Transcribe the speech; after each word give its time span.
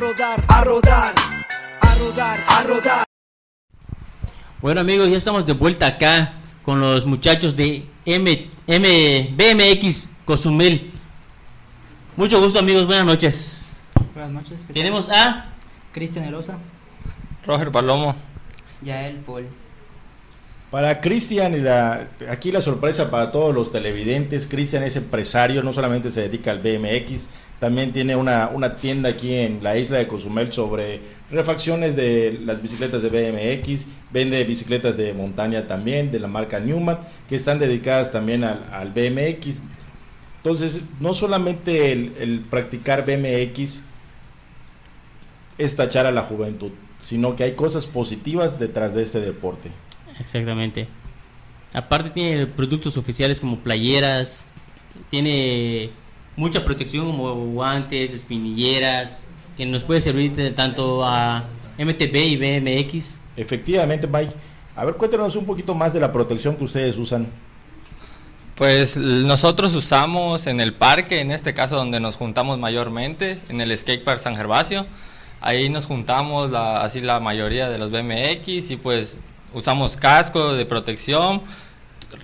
rodar, 0.00 0.42
a 0.48 0.64
rodar, 0.64 1.14
a 1.82 1.94
rodar, 1.96 2.40
a 2.48 2.62
rodar. 2.62 3.04
Bueno 4.62 4.80
amigos, 4.80 5.10
ya 5.10 5.18
estamos 5.18 5.44
de 5.44 5.52
vuelta 5.52 5.86
acá 5.86 6.32
con 6.64 6.80
los 6.80 7.04
muchachos 7.04 7.54
de 7.54 7.84
M, 8.06 8.50
M, 8.66 9.34
BMX 9.36 10.08
Cozumel. 10.24 10.90
Mucho 12.16 12.40
gusto 12.40 12.58
amigos, 12.58 12.86
buenas 12.86 13.04
noches. 13.04 13.76
Buenas 14.14 14.32
noches. 14.32 14.64
¿qué 14.66 14.72
Tenemos 14.72 15.08
tal? 15.08 15.28
a 15.28 15.48
Cristian 15.92 16.24
Erosa. 16.24 16.58
Roger 17.46 17.70
Palomo. 17.70 18.16
Yael 18.80 19.16
Paul. 19.18 19.46
Para 20.70 21.00
Cristian, 21.00 21.54
y 21.54 21.60
la, 21.60 22.06
aquí 22.30 22.52
la 22.52 22.62
sorpresa 22.62 23.10
para 23.10 23.32
todos 23.32 23.54
los 23.54 23.70
televidentes, 23.70 24.46
Cristian 24.46 24.82
es 24.84 24.96
empresario, 24.96 25.62
no 25.62 25.72
solamente 25.74 26.10
se 26.10 26.22
dedica 26.22 26.52
al 26.52 26.60
BMX, 26.60 27.28
también 27.60 27.92
tiene 27.92 28.16
una, 28.16 28.48
una 28.48 28.76
tienda 28.76 29.10
aquí 29.10 29.34
en 29.34 29.62
la 29.62 29.76
isla 29.76 29.98
de 29.98 30.08
Cozumel 30.08 30.50
sobre 30.50 31.00
refacciones 31.30 31.94
de 31.94 32.40
las 32.44 32.60
bicicletas 32.62 33.02
de 33.02 33.10
BMX, 33.10 33.86
vende 34.10 34.42
bicicletas 34.44 34.96
de 34.96 35.12
montaña 35.12 35.66
también, 35.66 36.10
de 36.10 36.18
la 36.18 36.26
marca 36.26 36.58
Newman, 36.58 36.98
que 37.28 37.36
están 37.36 37.58
dedicadas 37.58 38.10
también 38.10 38.44
al, 38.44 38.66
al 38.72 38.90
BMX. 38.92 39.60
Entonces, 40.38 40.82
no 41.00 41.12
solamente 41.12 41.92
el, 41.92 42.14
el 42.18 42.40
practicar 42.40 43.04
BMX 43.04 43.82
es 45.58 45.76
tachar 45.76 46.06
a 46.06 46.12
la 46.12 46.22
juventud, 46.22 46.70
sino 46.98 47.36
que 47.36 47.44
hay 47.44 47.52
cosas 47.52 47.86
positivas 47.86 48.58
detrás 48.58 48.94
de 48.94 49.02
este 49.02 49.20
deporte. 49.20 49.70
Exactamente. 50.18 50.88
Aparte 51.74 52.08
tiene 52.08 52.46
productos 52.46 52.96
oficiales 52.96 53.38
como 53.38 53.58
playeras, 53.58 54.46
tiene 55.10 55.90
mucha 56.36 56.64
protección 56.64 57.06
como 57.06 57.34
guantes, 57.46 58.12
espinilleras, 58.12 59.24
que 59.56 59.66
nos 59.66 59.82
puede 59.84 60.00
servir 60.00 60.32
de 60.32 60.50
tanto 60.52 61.04
a 61.04 61.44
MTB 61.78 62.16
y 62.16 62.36
BMX. 62.36 63.18
Efectivamente, 63.36 64.06
Mike. 64.06 64.32
A 64.76 64.84
ver, 64.84 64.94
cuéntanos 64.94 65.36
un 65.36 65.44
poquito 65.44 65.74
más 65.74 65.92
de 65.92 66.00
la 66.00 66.12
protección 66.12 66.56
que 66.56 66.64
ustedes 66.64 66.96
usan. 66.96 67.28
Pues 68.54 68.96
nosotros 68.96 69.74
usamos 69.74 70.46
en 70.46 70.60
el 70.60 70.74
parque, 70.74 71.20
en 71.20 71.30
este 71.30 71.54
caso 71.54 71.76
donde 71.76 71.98
nos 71.98 72.16
juntamos 72.16 72.58
mayormente, 72.58 73.38
en 73.48 73.60
el 73.60 73.76
Skate 73.76 74.04
Park 74.04 74.20
San 74.20 74.36
Gervasio. 74.36 74.86
Ahí 75.40 75.70
nos 75.70 75.86
juntamos 75.86 76.50
la- 76.50 76.82
así 76.82 77.00
la 77.00 77.20
mayoría 77.20 77.70
de 77.70 77.78
los 77.78 77.90
BMX 77.90 78.70
y 78.70 78.76
pues 78.76 79.18
usamos 79.54 79.96
casco 79.96 80.52
de 80.54 80.66
protección, 80.66 81.40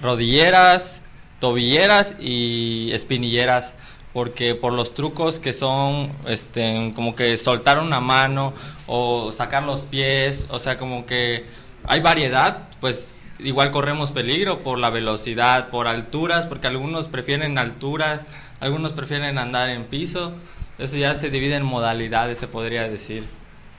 rodilleras, 0.02 1.00
tobilleras 1.40 2.14
y 2.20 2.90
espinilleras 2.92 3.74
porque 4.16 4.54
por 4.54 4.72
los 4.72 4.94
trucos 4.94 5.38
que 5.38 5.52
son 5.52 6.10
este 6.26 6.90
como 6.96 7.14
que 7.14 7.36
soltar 7.36 7.78
una 7.78 8.00
mano 8.00 8.54
o 8.86 9.30
sacar 9.30 9.64
los 9.64 9.82
pies, 9.82 10.46
o 10.48 10.58
sea, 10.58 10.78
como 10.78 11.04
que 11.04 11.44
hay 11.84 12.00
variedad, 12.00 12.66
pues 12.80 13.18
igual 13.40 13.70
corremos 13.72 14.12
peligro 14.12 14.62
por 14.62 14.78
la 14.78 14.88
velocidad, 14.88 15.68
por 15.68 15.86
alturas, 15.86 16.46
porque 16.46 16.66
algunos 16.66 17.08
prefieren 17.08 17.58
alturas, 17.58 18.22
algunos 18.58 18.94
prefieren 18.94 19.36
andar 19.36 19.68
en 19.68 19.84
piso. 19.84 20.32
Eso 20.78 20.96
ya 20.96 21.14
se 21.14 21.28
divide 21.28 21.56
en 21.56 21.66
modalidades, 21.66 22.38
se 22.38 22.48
podría 22.48 22.88
decir, 22.88 23.26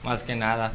más 0.04 0.22
que 0.22 0.36
nada. 0.36 0.70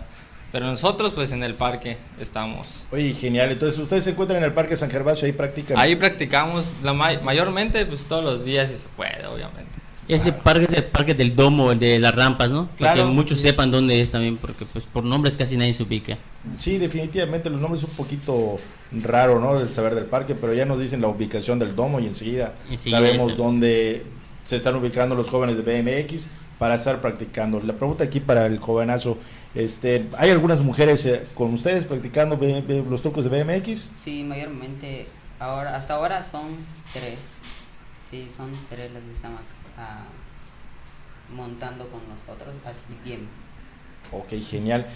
Pero 0.53 0.67
nosotros 0.67 1.11
pues 1.13 1.31
en 1.33 1.43
el 1.43 1.55
parque 1.55 1.97
estamos. 2.19 2.85
Oye, 2.91 3.11
genial. 3.13 3.51
Entonces, 3.51 3.79
ustedes 3.79 4.03
se 4.05 4.11
encuentran 4.11 4.37
en 4.37 4.45
el 4.45 4.53
Parque 4.53 4.77
San 4.77 4.89
Gervasio, 4.89 5.25
ahí 5.25 5.31
practican. 5.33 5.77
Ahí 5.77 5.95
practicamos 5.95 6.63
la 6.83 6.93
may- 6.93 7.19
mayormente 7.23 7.85
pues 7.87 8.03
todos 8.03 8.23
los 8.23 8.45
días 8.45 8.71
si 8.71 8.77
se 8.77 8.85
puede, 8.95 9.25
obviamente. 9.25 9.71
Ese 10.07 10.31
parque 10.31 10.65
es 10.65 10.73
el 10.73 10.83
parque 10.83 11.13
del 11.15 11.35
domo, 11.35 11.71
el 11.71 11.79
de 11.79 11.97
las 11.97 12.13
rampas, 12.13 12.51
¿no? 12.51 12.67
Para 12.77 12.93
Claro. 12.93 13.07
que 13.09 13.13
muchos 13.15 13.39
sepan 13.39 13.71
dónde 13.71 13.99
es 14.01 14.11
también, 14.11 14.37
porque 14.37 14.63
pues 14.65 14.85
por 14.85 15.03
nombres 15.03 15.35
casi 15.37 15.57
nadie 15.57 15.73
se 15.73 15.81
ubica. 15.83 16.17
Sí, 16.57 16.77
definitivamente 16.77 17.49
los 17.49 17.59
nombres 17.59 17.83
es 17.83 17.89
un 17.89 17.95
poquito 17.95 18.57
raro, 19.01 19.39
¿no? 19.39 19.59
El 19.59 19.73
saber 19.73 19.95
del 19.95 20.05
parque, 20.05 20.35
pero 20.35 20.53
ya 20.53 20.65
nos 20.65 20.79
dicen 20.79 21.01
la 21.01 21.07
ubicación 21.07 21.57
del 21.57 21.75
domo 21.75 21.99
y 21.99 22.05
enseguida, 22.05 22.53
Enseguida 22.69 22.99
sabemos 22.99 23.31
eso. 23.33 23.41
dónde 23.43 24.03
se 24.43 24.57
están 24.57 24.75
ubicando 24.75 25.15
los 25.15 25.29
jóvenes 25.29 25.57
de 25.57 25.63
BMX 25.63 26.27
para 26.59 26.75
estar 26.75 27.01
practicando. 27.01 27.59
La 27.65 27.73
pregunta 27.73 28.03
aquí 28.03 28.19
para 28.19 28.45
el 28.45 28.59
jovenazo, 28.59 29.17
este, 29.55 30.07
¿hay 30.17 30.31
algunas 30.31 30.59
mujeres 30.59 31.05
eh, 31.05 31.27
con 31.35 31.53
ustedes 31.53 31.85
practicando 31.85 32.39
los 32.89 33.01
trucos 33.01 33.29
de 33.29 33.43
BMX? 33.43 33.91
Sí, 34.01 34.23
mayormente, 34.23 35.05
ahora, 35.39 35.75
hasta 35.75 35.95
ahora 35.95 36.23
son 36.23 36.55
tres. 36.91 37.19
Sí, 38.09 38.29
son 38.35 38.51
tres 38.69 38.91
las 38.91 39.03
que 39.03 39.11
están 39.11 39.33
ah, 39.77 40.05
montando 41.35 41.87
con 41.87 42.01
nosotros, 42.09 42.53
así 42.65 42.95
bien. 43.03 43.27
Ok, 44.11 44.33
genial. 44.43 44.87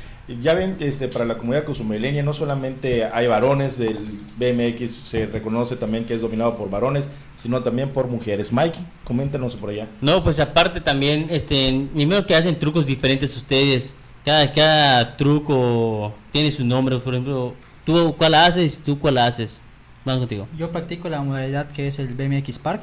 Ya 0.42 0.54
ven, 0.54 0.76
este, 0.80 1.08
para 1.08 1.26
la 1.26 1.38
comunidad 1.38 1.64
cozumeleña 1.64 2.22
no 2.22 2.34
solamente 2.34 3.06
hay 3.06 3.28
varones 3.28 3.78
del 3.78 3.98
BMX, 4.38 4.92
se 4.92 5.26
reconoce 5.26 5.76
también 5.76 6.06
que 6.06 6.14
es 6.14 6.22
dominado 6.22 6.58
por 6.58 6.70
varones, 6.70 7.10
sino 7.36 7.62
también 7.64 7.90
por 7.90 8.08
mujeres. 8.08 8.52
Mike, 8.52 8.78
coméntanos 9.04 9.56
por 9.56 9.70
allá. 9.70 9.88
No, 10.02 10.24
pues 10.24 10.40
aparte 10.40 10.82
también, 10.82 11.28
este, 11.30 11.88
primero 11.94 12.26
que 12.26 12.36
hacen 12.36 12.60
trucos 12.60 12.86
diferentes 12.86 13.36
ustedes. 13.38 13.98
Cada, 14.28 14.52
cada 14.52 15.16
truco 15.16 16.14
tiene 16.34 16.52
su 16.52 16.66
nombre, 16.66 16.98
por 16.98 17.14
ejemplo, 17.14 17.56
tú 17.86 18.14
cuál 18.18 18.34
haces 18.34 18.74
y 18.74 18.82
tú 18.82 19.00
cuál 19.00 19.20
haces. 19.20 19.62
Vamos 20.04 20.20
contigo. 20.20 20.50
Yo 20.58 20.70
practico 20.70 21.08
la 21.08 21.22
modalidad 21.22 21.72
que 21.72 21.88
es 21.88 21.98
el 21.98 22.14
BMX 22.14 22.60
Park, 22.60 22.82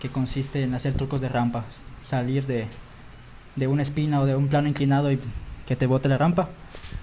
que 0.00 0.08
consiste 0.08 0.64
en 0.64 0.74
hacer 0.74 0.94
trucos 0.94 1.20
de 1.20 1.28
rampas, 1.28 1.80
salir 2.02 2.46
de, 2.46 2.66
de 3.54 3.68
una 3.68 3.82
espina 3.82 4.20
o 4.20 4.26
de 4.26 4.34
un 4.34 4.48
plano 4.48 4.66
inclinado 4.66 5.12
y 5.12 5.20
que 5.66 5.76
te 5.76 5.86
bote 5.86 6.08
la 6.08 6.18
rampa. 6.18 6.48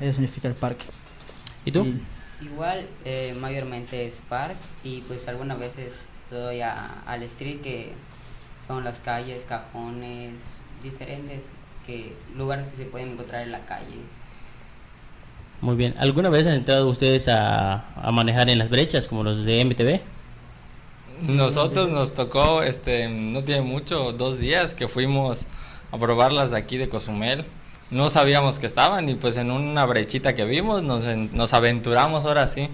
Eso 0.01 0.15
significa 0.15 0.49
el 0.49 0.55
parque. 0.55 0.83
¿Y 1.63 1.71
tú? 1.71 1.85
Y 1.85 2.45
Igual, 2.45 2.85
eh, 3.05 3.33
mayormente 3.39 4.05
es 4.05 4.21
park 4.27 4.57
y 4.83 5.03
pues 5.07 5.29
algunas 5.29 5.57
veces 5.57 5.93
doy 6.29 6.59
a, 6.59 7.01
al 7.05 7.23
street 7.23 7.61
que 7.61 7.93
son 8.67 8.83
las 8.83 8.99
calles, 8.99 9.45
cajones, 9.47 10.33
diferentes 10.83 11.43
que 11.85 12.13
lugares 12.35 12.65
que 12.67 12.83
se 12.83 12.89
pueden 12.89 13.11
encontrar 13.11 13.43
en 13.43 13.51
la 13.51 13.65
calle. 13.65 13.95
Muy 15.61 15.75
bien. 15.75 15.95
¿Alguna 15.97 16.29
vez 16.29 16.45
han 16.45 16.53
entrado 16.53 16.89
ustedes 16.89 17.27
a, 17.29 17.85
a 17.95 18.11
manejar 18.11 18.49
en 18.49 18.59
las 18.59 18.69
brechas 18.69 19.07
como 19.07 19.23
los 19.23 19.45
de 19.45 19.63
MTV? 19.63 20.01
Nosotros 21.31 21.89
nos 21.89 22.13
tocó, 22.13 22.63
este, 22.63 23.07
no 23.07 23.43
tiene 23.43 23.61
mucho, 23.61 24.11
dos 24.11 24.39
días 24.39 24.73
que 24.73 24.87
fuimos 24.87 25.45
a 25.91 25.97
probarlas 25.97 26.51
de 26.51 26.57
aquí 26.57 26.77
de 26.77 26.89
Cozumel. 26.89 27.45
No 27.91 28.09
sabíamos 28.09 28.59
que 28.59 28.65
estaban 28.65 29.07
y 29.07 29.15
pues 29.15 29.37
en 29.37 29.51
una 29.51 29.85
brechita 29.85 30.33
que 30.33 30.43
vimos 30.45 30.83
nos, 30.83 31.05
en- 31.05 31.29
nos 31.33 31.53
aventuramos 31.53 32.25
ahora 32.25 32.47
sí. 32.47 32.69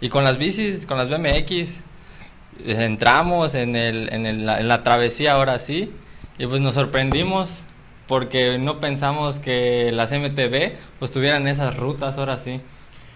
Y 0.00 0.08
con 0.08 0.24
las 0.24 0.38
bicis, 0.38 0.86
con 0.86 0.96
las 0.98 1.10
BMX, 1.10 1.80
eh, 2.64 2.84
entramos 2.84 3.54
en, 3.54 3.76
el, 3.76 4.12
en, 4.12 4.24
el- 4.26 4.48
en 4.48 4.68
la 4.68 4.82
travesía 4.82 5.32
ahora 5.32 5.58
sí 5.58 5.90
y 6.38 6.46
pues 6.46 6.60
nos 6.62 6.74
sorprendimos 6.74 7.62
porque 8.12 8.58
no 8.58 8.78
pensamos 8.78 9.38
que 9.38 9.90
las 9.90 10.12
MTV 10.12 10.74
pues 10.98 11.12
tuvieran 11.12 11.48
esas 11.48 11.78
rutas 11.78 12.18
ahora 12.18 12.38
sí. 12.38 12.60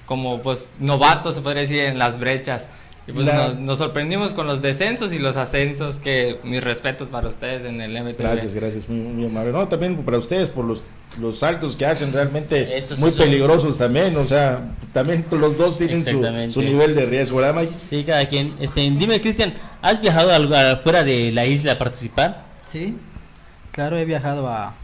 Como 0.07 0.41
pues 0.41 0.71
novatos 0.81 1.35
se 1.35 1.43
podría 1.43 1.61
decir 1.63 1.81
en 1.81 1.99
las 1.99 2.19
brechas. 2.19 2.71
Y 3.07 3.13
pues 3.13 3.27
La- 3.27 3.49
nos, 3.49 3.57
nos 3.59 3.77
sorprendimos 3.79 4.33
con 4.33 4.47
los 4.47 4.63
descensos 4.63 5.13
y 5.13 5.19
los 5.19 5.37
ascensos, 5.37 5.99
que 5.99 6.41
mis 6.45 6.65
respetos 6.65 7.11
para 7.11 7.29
ustedes 7.29 7.67
en 7.67 7.79
el 7.83 7.93
MTV. 7.95 8.17
Gracias, 8.23 8.55
gracias, 8.55 8.89
muy, 8.89 8.99
muy 9.01 9.27
amable. 9.27 9.53
No, 9.53 9.69
también 9.69 9.97
para 9.99 10.17
ustedes 10.17 10.49
por 10.49 10.65
los, 10.65 10.83
los 11.21 11.39
saltos 11.41 11.77
que 11.77 11.85
hacen 11.85 12.11
realmente 12.15 12.67
muy 12.99 13.11
sí 13.11 13.17
son- 13.19 13.25
peligrosos 13.27 13.77
también, 13.77 14.17
o 14.17 14.27
sea, 14.27 14.73
también 14.95 15.27
los 15.31 15.59
dos 15.59 15.77
tienen 15.77 16.03
su, 16.03 16.25
su 16.51 16.63
nivel 16.63 16.95
de 16.95 17.05
riesgo, 17.05 17.37
¿verdad, 17.37 17.61
Mike? 17.61 17.75
Sí, 17.91 18.03
cada 18.03 18.27
quien. 18.27 18.55
Este, 18.61 18.81
dime, 18.81 19.21
Cristian, 19.21 19.53
¿has 19.83 20.01
viajado 20.01 20.33
al 20.33 20.45
lugar 20.45 20.81
fuera 20.83 21.05
de 21.05 21.33
la 21.33 21.45
isla 21.45 21.73
a 21.73 21.79
participar? 21.79 22.47
Sí, 22.65 22.97
claro, 23.73 23.99
he 23.99 24.05
viajado 24.07 24.49
a, 24.49 24.75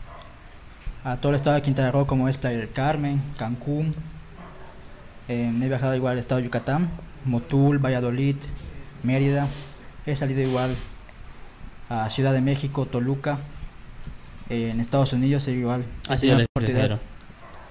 a 1.04 1.16
todo 1.16 1.30
el 1.30 1.36
estado 1.36 1.56
de 1.56 1.62
Quintana 1.62 1.90
Roo, 1.90 2.06
como 2.06 2.28
es 2.28 2.38
Playa 2.38 2.58
del 2.58 2.70
Carmen, 2.70 3.20
Cancún. 3.36 3.94
Eh, 5.28 5.52
he 5.54 5.68
viajado 5.68 5.94
igual 5.94 6.12
al 6.12 6.18
estado 6.18 6.38
de 6.40 6.44
Yucatán, 6.44 6.90
Motul, 7.24 7.78
Valladolid, 7.78 8.36
Mérida. 9.02 9.48
He 10.06 10.14
salido 10.16 10.40
igual 10.40 10.74
a 11.88 12.08
Ciudad 12.10 12.32
de 12.32 12.40
México, 12.40 12.86
Toluca. 12.86 13.38
Eh, 14.48 14.70
en 14.70 14.80
Estados 14.80 15.12
Unidos 15.12 15.46
he 15.48 15.52
igual 15.52 15.84
tenido 16.06 16.36
al 16.36 16.38
la 16.38 16.46
oportunidad 16.54 17.00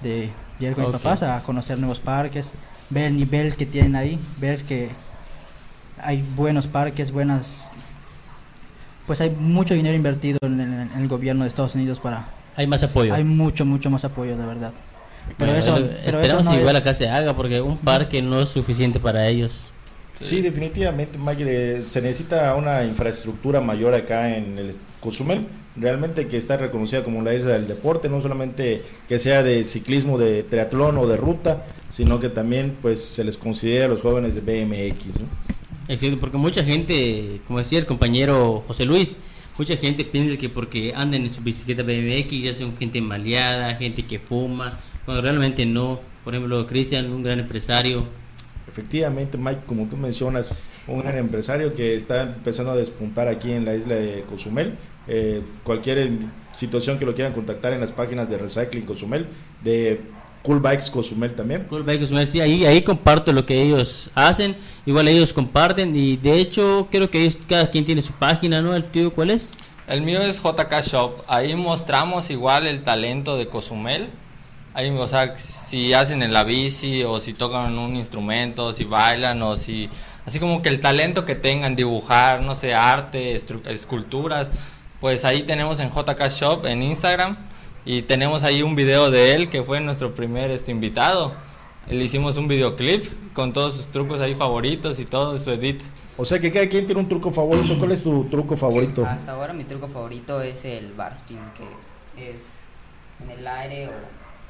de 0.00 0.30
ir 0.58 0.74
con 0.74 0.84
Ok. 0.84 0.92
mis 0.92 1.00
papás 1.00 1.22
a 1.22 1.42
conocer 1.42 1.78
nuevos 1.78 2.00
parques, 2.00 2.54
ver 2.90 3.04
el 3.04 3.16
nivel 3.16 3.54
que 3.54 3.66
tienen 3.66 3.96
ahí, 3.96 4.18
ver 4.38 4.62
que 4.64 4.90
hay 6.02 6.24
buenos 6.36 6.66
parques, 6.66 7.12
buenas... 7.12 7.72
Pues 9.06 9.20
hay 9.20 9.30
mucho 9.30 9.74
dinero 9.74 9.96
invertido 9.96 10.38
en 10.42 10.60
el, 10.60 10.72
en 10.92 11.00
el 11.00 11.08
gobierno 11.08 11.44
de 11.44 11.48
Estados 11.48 11.74
Unidos 11.74 12.00
para... 12.00 12.26
Hay 12.56 12.66
más 12.66 12.82
apoyo. 12.82 13.14
Hay 13.14 13.24
mucho, 13.24 13.64
mucho 13.64 13.90
más 13.90 14.04
apoyo, 14.04 14.36
de 14.36 14.44
verdad. 14.46 14.72
Pero 15.38 15.52
Bueno, 15.52 15.58
eso, 15.58 15.74
pero 15.76 16.18
eso 16.18 16.20
esperamos 16.20 16.44
no 16.46 16.58
igual 16.60 16.76
es- 16.76 16.82
acá 16.82 16.94
se 16.94 17.08
haga 17.08 17.34
porque 17.36 17.60
un 17.60 17.76
parque 17.78 18.20
no 18.22 18.42
es 18.42 18.48
suficiente 18.48 18.98
para 19.00 19.28
ellos. 19.28 19.72
Sí, 20.14 20.40
definitivamente, 20.42 21.18
Mike, 21.18 21.84
se 21.86 22.02
necesita 22.02 22.54
una 22.54 22.84
infraestructura 22.84 23.60
mayor 23.60 23.94
acá 23.94 24.36
en 24.36 24.58
el, 24.58 24.74
Cozumel, 25.00 25.46
realmente 25.74 26.28
que 26.28 26.36
está 26.36 26.56
reconocida 26.56 27.02
como 27.02 27.22
la 27.22 27.34
isla 27.34 27.52
del 27.52 27.66
deporte, 27.66 28.08
no 28.08 28.20
solamente 28.20 28.82
que 29.08 29.18
sea 29.18 29.42
de 29.42 29.64
ciclismo, 29.64 30.18
de 30.18 30.42
triatlón 30.44 30.96
o 30.98 31.06
de 31.08 31.16
ruta, 31.16 31.64
sino 31.88 32.20
que 32.20 32.28
también 32.28 32.76
pues 32.80 33.02
se 33.04 33.24
les 33.24 33.36
considera 33.36 33.86
a 33.86 33.88
los 33.88 34.00
jóvenes 34.02 34.34
de 34.34 34.40
BMX. 34.42 35.20
¿no? 35.20 35.26
Exacto, 35.88 36.18
porque 36.20 36.36
mucha 36.36 36.62
gente, 36.62 37.40
como 37.48 37.58
decía 37.58 37.80
el 37.80 37.86
compañero 37.86 38.62
José 38.68 38.84
Luis, 38.84 39.16
mucha 39.58 39.76
gente 39.76 40.04
piensa 40.04 40.36
que 40.36 40.48
porque 40.48 40.92
andan 40.94 41.22
en 41.22 41.30
su 41.30 41.42
bicicleta 41.42 41.82
BMX 41.82 42.42
ya 42.42 42.54
son 42.54 42.76
gente 42.76 43.00
maleada, 43.00 43.74
gente 43.74 44.04
que 44.04 44.18
fuma, 44.18 44.78
cuando 45.04 45.22
realmente 45.22 45.66
no. 45.66 46.00
Por 46.24 46.34
ejemplo, 46.34 46.66
Cristian, 46.66 47.12
un 47.12 47.22
gran 47.22 47.40
empresario. 47.40 48.06
Efectivamente, 48.68 49.36
Mike, 49.36 49.62
como 49.66 49.86
tú 49.86 49.96
mencionas, 49.96 50.52
un 50.86 51.00
gran 51.00 51.18
empresario 51.18 51.74
que 51.74 51.96
está 51.96 52.22
empezando 52.22 52.72
a 52.72 52.76
despuntar 52.76 53.28
aquí 53.28 53.50
en 53.52 53.64
la 53.64 53.74
isla 53.74 53.96
de 53.96 54.22
Cozumel. 54.22 54.74
Eh, 55.08 55.42
cualquier 55.64 56.10
situación 56.52 56.98
que 56.98 57.04
lo 57.04 57.14
quieran 57.14 57.32
contactar 57.32 57.72
en 57.72 57.80
las 57.80 57.90
páginas 57.90 58.30
de 58.30 58.38
Recycling 58.38 58.86
Cozumel, 58.86 59.26
de 59.64 60.00
Cool 60.42 60.60
Bikes 60.60 60.90
Cozumel 60.90 61.34
también. 61.34 61.66
Cool 61.68 61.82
Bikes 61.82 62.00
Cozumel, 62.00 62.26
sí, 62.26 62.40
ahí, 62.40 62.64
ahí 62.64 62.82
comparto 62.82 63.32
lo 63.32 63.46
que 63.46 63.62
ellos 63.62 64.10
hacen, 64.14 64.56
igual 64.84 65.08
ellos 65.08 65.32
comparten 65.32 65.94
y 65.94 66.16
de 66.16 66.38
hecho 66.38 66.88
creo 66.90 67.10
que 67.10 67.22
ellos, 67.22 67.38
cada 67.48 67.70
quien 67.70 67.84
tiene 67.84 68.02
su 68.02 68.12
página, 68.12 68.60
¿no? 68.60 68.74
¿El 68.74 68.84
tío 68.84 69.12
cuál 69.12 69.30
es? 69.30 69.52
El 69.86 70.02
mío 70.02 70.20
es 70.20 70.42
JK 70.42 70.80
Shop, 70.82 71.22
ahí 71.28 71.54
mostramos 71.54 72.30
igual 72.30 72.66
el 72.66 72.82
talento 72.82 73.36
de 73.36 73.48
Cozumel. 73.48 74.10
Ahí, 74.74 74.88
o 74.88 75.06
sea, 75.06 75.38
si 75.38 75.92
hacen 75.92 76.22
en 76.22 76.32
la 76.32 76.44
bici 76.44 77.04
o 77.04 77.20
si 77.20 77.34
tocan 77.34 77.76
un 77.78 77.94
instrumento, 77.94 78.72
si 78.72 78.84
bailan 78.84 79.42
o 79.42 79.56
si... 79.56 79.90
Así 80.24 80.38
como 80.38 80.62
que 80.62 80.70
el 80.70 80.80
talento 80.80 81.26
que 81.26 81.34
tengan, 81.34 81.76
dibujar, 81.76 82.40
no 82.40 82.54
sé, 82.54 82.72
arte, 82.72 83.34
esculturas, 83.34 84.50
pues 84.98 85.26
ahí 85.26 85.42
tenemos 85.42 85.78
en 85.78 85.90
JK 85.90 86.28
Shop 86.30 86.64
en 86.64 86.82
Instagram 86.82 87.36
y 87.84 88.02
tenemos 88.02 88.42
ahí 88.42 88.62
un 88.62 88.76
video 88.76 89.10
de 89.10 89.34
él 89.34 89.48
que 89.48 89.62
fue 89.62 89.80
nuestro 89.80 90.14
primer 90.14 90.50
este 90.50 90.70
invitado. 90.70 91.34
Le 91.88 92.04
hicimos 92.04 92.36
un 92.36 92.46
videoclip 92.46 93.04
con 93.34 93.52
todos 93.52 93.74
sus 93.74 93.88
trucos 93.88 94.20
ahí 94.20 94.34
favoritos 94.34 94.98
y 95.00 95.04
todo 95.04 95.36
su 95.38 95.50
edit. 95.50 95.82
O 96.16 96.24
sea 96.24 96.38
que 96.38 96.52
cada 96.52 96.68
quien 96.68 96.86
tiene 96.86 97.00
un 97.00 97.08
truco 97.08 97.32
favorito. 97.32 97.76
¿Cuál 97.78 97.92
es 97.92 98.02
tu 98.02 98.24
truco 98.24 98.56
favorito? 98.56 99.04
Hasta 99.04 99.32
ahora 99.32 99.52
mi 99.52 99.64
truco 99.64 99.88
favorito 99.88 100.40
es 100.40 100.64
el 100.64 100.92
bar 100.92 101.12
spin, 101.14 101.38
que 101.56 102.30
es 102.30 102.42
en 103.20 103.30
el 103.30 103.46
aire 103.46 103.88
o 103.88 103.92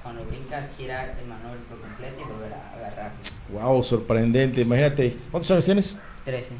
cuando 0.02 0.24
brincas 0.24 0.70
girar 0.76 1.16
el 1.20 1.28
manual 1.28 1.58
por 1.68 1.80
completo 1.80 2.20
y 2.20 2.32
volver 2.32 2.52
a 2.52 2.72
agarrar. 2.76 3.12
Wow, 3.50 3.82
sorprendente. 3.82 4.60
Imagínate, 4.60 5.16
¿cuántos 5.30 5.50
años 5.52 5.64
tienes? 5.64 5.98
13. 6.24 6.54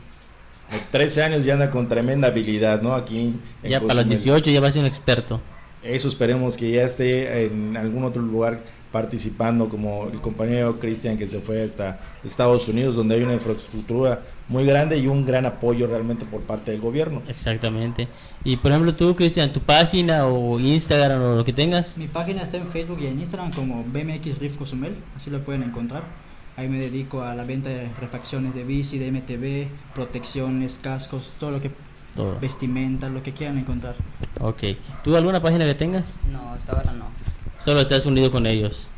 13 0.91 1.23
años 1.23 1.45
ya 1.45 1.55
anda 1.55 1.71
con 1.71 1.89
tremenda 1.89 2.29
habilidad, 2.29 2.81
¿no? 2.81 2.95
Aquí. 2.95 3.35
En 3.63 3.71
ya 3.71 3.81
para 3.81 3.95
los 3.95 4.09
18 4.09 4.51
ya 4.51 4.61
va 4.61 4.69
a 4.69 4.73
ser 4.73 4.81
un 4.81 4.87
experto. 4.87 5.41
Eso 5.83 6.09
esperemos 6.09 6.57
que 6.57 6.71
ya 6.71 6.85
esté 6.85 7.45
en 7.45 7.77
algún 7.77 8.05
otro 8.05 8.23
lugar 8.23 8.63
participando, 8.93 9.69
como 9.69 10.09
el 10.13 10.21
compañero 10.21 10.79
Cristian 10.79 11.17
que 11.17 11.27
se 11.27 11.41
fue 11.41 11.63
hasta 11.63 11.99
Estados 12.23 12.69
Unidos, 12.69 12.95
donde 12.95 13.17
hay 13.17 13.23
una 13.23 13.33
infraestructura 13.33 14.21
muy 14.49 14.65
grande 14.65 14.99
y 14.99 15.09
un 15.09 15.25
gran 15.25 15.47
apoyo 15.47 15.87
realmente 15.87 16.25
por 16.27 16.43
parte 16.43 16.71
del 16.71 16.81
gobierno. 16.81 17.23
Exactamente. 17.27 18.07
Y 18.45 18.59
por 18.59 18.71
ejemplo 18.71 18.95
tú, 18.95 19.17
Cristian, 19.17 19.53
tu 19.53 19.61
página 19.61 20.27
o 20.27 20.61
Instagram 20.61 21.23
o 21.23 21.37
lo 21.37 21.45
que 21.45 21.53
tengas. 21.53 21.97
Mi 21.99 22.07
página 22.07 22.43
está 22.43 22.59
en 22.59 22.67
Facebook 22.67 22.99
y 23.01 23.07
en 23.07 23.19
Instagram 23.19 23.53
como 23.53 23.83
BMX 23.83 24.39
Riff 24.39 24.59
Cozumel, 24.59 24.95
así 25.17 25.31
lo 25.31 25.43
pueden 25.43 25.63
encontrar. 25.63 26.03
Ahí 26.57 26.69
me 26.69 26.79
dedico 26.79 27.23
a 27.23 27.35
la 27.35 27.45
venta 27.45 27.71
de 27.71 27.89
refacciones 27.99 28.55
de 28.55 28.63
bici, 28.63 28.99
de 28.99 29.11
MTB, 29.11 29.95
protecciones, 29.95 30.79
cascos, 30.81 31.33
todo 31.41 31.51
lo 31.51 31.63
que 31.63 31.71
todo. 32.17 32.39
vestimenta, 32.41 33.09
lo 33.09 33.23
que 33.23 33.33
quieran 33.33 33.59
encontrar. 33.59 33.95
Ok. 34.41 34.63
¿Tú 35.05 35.17
alguna 35.17 35.41
página 35.41 35.65
que 35.65 35.75
tengas? 35.75 36.19
No, 36.31 36.53
hasta 36.53 36.73
ahora 36.73 36.93
no. 36.93 37.07
Solo 37.65 37.81
estás 37.81 38.07
unido 38.07 38.31
con 38.31 38.47
ellos. 38.47 38.89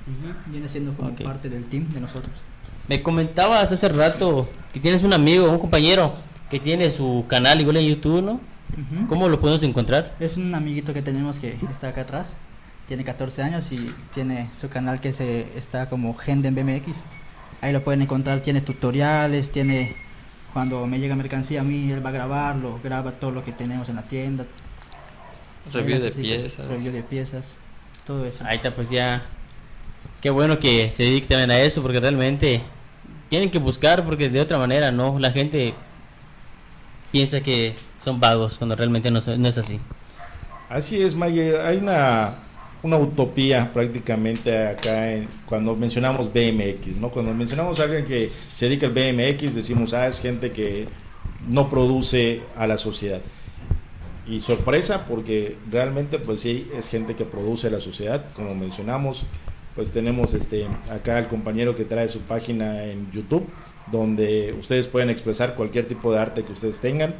Viene 0.46 0.68
siendo 0.68 0.94
como 0.94 1.14
parte 1.16 1.48
del 1.50 1.66
team 1.66 1.88
de 1.90 2.00
nosotros. 2.00 2.34
Me 2.88 3.02
comentabas 3.02 3.72
hace 3.72 3.88
rato 3.88 4.48
que 4.72 4.80
tienes 4.80 5.02
un 5.02 5.12
amigo, 5.12 5.50
un 5.50 5.58
compañero 5.58 6.12
que 6.50 6.60
tiene 6.60 6.90
su 6.90 7.24
canal 7.28 7.60
igual 7.60 7.78
en 7.78 7.88
YouTube, 7.88 8.22
¿no? 8.22 8.40
¿Cómo 9.08 9.28
lo 9.28 9.40
podemos 9.40 9.62
encontrar? 9.62 10.14
Es 10.18 10.36
un 10.36 10.54
amiguito 10.54 10.92
que 10.92 11.02
tenemos 11.02 11.38
que 11.38 11.56
está 11.70 11.88
acá 11.88 12.02
atrás. 12.02 12.36
Tiene 12.86 13.04
14 13.04 13.42
años 13.42 13.72
y 13.72 13.94
tiene 14.12 14.50
su 14.52 14.68
canal 14.68 15.00
que 15.00 15.12
se 15.12 15.46
está 15.56 15.88
como 15.88 16.14
Genden 16.14 16.54
BMX. 16.54 17.06
Ahí 17.60 17.72
lo 17.72 17.82
pueden 17.82 18.02
encontrar, 18.02 18.40
tiene 18.40 18.60
tutoriales, 18.60 19.50
tiene 19.50 19.96
cuando 20.54 20.86
me 20.86 21.00
llega 21.00 21.16
mercancía 21.16 21.60
a 21.60 21.64
mí, 21.64 21.90
él 21.90 22.04
va 22.04 22.10
a 22.10 22.12
grabarlo, 22.12 22.78
graba 22.82 23.10
todo 23.10 23.32
lo 23.32 23.44
que 23.44 23.50
tenemos 23.50 23.88
en 23.88 23.96
la 23.96 24.02
tienda. 24.02 24.46
Review 25.72 26.00
de 26.00 26.10
piezas. 26.12 26.66
Review 26.68 26.92
de 26.92 27.02
piezas, 27.02 27.56
todo 28.06 28.24
eso. 28.24 28.44
Ahí 28.46 28.56
está, 28.56 28.72
pues 28.74 28.88
ya. 28.88 29.22
Qué 30.22 30.30
bueno 30.30 30.60
que 30.60 30.92
se 30.92 31.02
dediquen 31.02 31.50
a 31.50 31.58
eso, 31.58 31.82
porque 31.82 31.98
realmente 31.98 32.62
tienen 33.28 33.50
que 33.50 33.58
buscar, 33.58 34.04
porque 34.04 34.28
de 34.28 34.40
otra 34.40 34.56
manera 34.56 34.92
no, 34.92 35.18
la 35.18 35.32
gente 35.32 35.74
piensa 37.10 37.40
que 37.40 37.74
son 38.00 38.20
vagos, 38.20 38.56
cuando 38.56 38.76
realmente 38.76 39.10
no, 39.10 39.20
no 39.20 39.48
es 39.48 39.58
así. 39.58 39.80
Así 40.68 41.02
es, 41.02 41.16
Maye. 41.16 41.60
Hay 41.60 41.78
una 41.78 42.36
una 42.84 42.98
utopía 42.98 43.72
prácticamente 43.72 44.66
acá 44.68 45.10
en, 45.10 45.26
cuando 45.46 45.74
mencionamos 45.74 46.30
BMX, 46.30 46.98
¿no? 46.98 47.08
Cuando 47.08 47.32
mencionamos 47.32 47.80
a 47.80 47.84
alguien 47.84 48.04
que 48.04 48.30
se 48.52 48.68
dedica 48.68 48.86
al 48.86 48.92
BMX, 48.92 49.54
decimos, 49.54 49.94
ah, 49.94 50.06
es 50.06 50.20
gente 50.20 50.52
que 50.52 50.86
no 51.48 51.70
produce 51.70 52.42
a 52.54 52.66
la 52.66 52.76
sociedad. 52.76 53.22
Y 54.26 54.40
sorpresa, 54.40 55.06
porque 55.08 55.56
realmente, 55.70 56.18
pues 56.18 56.42
sí, 56.42 56.70
es 56.76 56.88
gente 56.88 57.16
que 57.16 57.24
produce 57.24 57.68
a 57.68 57.70
la 57.70 57.80
sociedad, 57.80 58.26
como 58.36 58.54
mencionamos, 58.54 59.24
pues 59.74 59.90
tenemos 59.90 60.34
este 60.34 60.66
acá 60.90 61.18
el 61.18 61.28
compañero 61.28 61.74
que 61.74 61.84
trae 61.86 62.10
su 62.10 62.20
página 62.20 62.84
en 62.84 63.10
YouTube, 63.12 63.46
donde 63.90 64.54
ustedes 64.60 64.86
pueden 64.88 65.08
expresar 65.08 65.54
cualquier 65.54 65.86
tipo 65.86 66.12
de 66.12 66.18
arte 66.18 66.44
que 66.44 66.52
ustedes 66.52 66.80
tengan, 66.80 67.14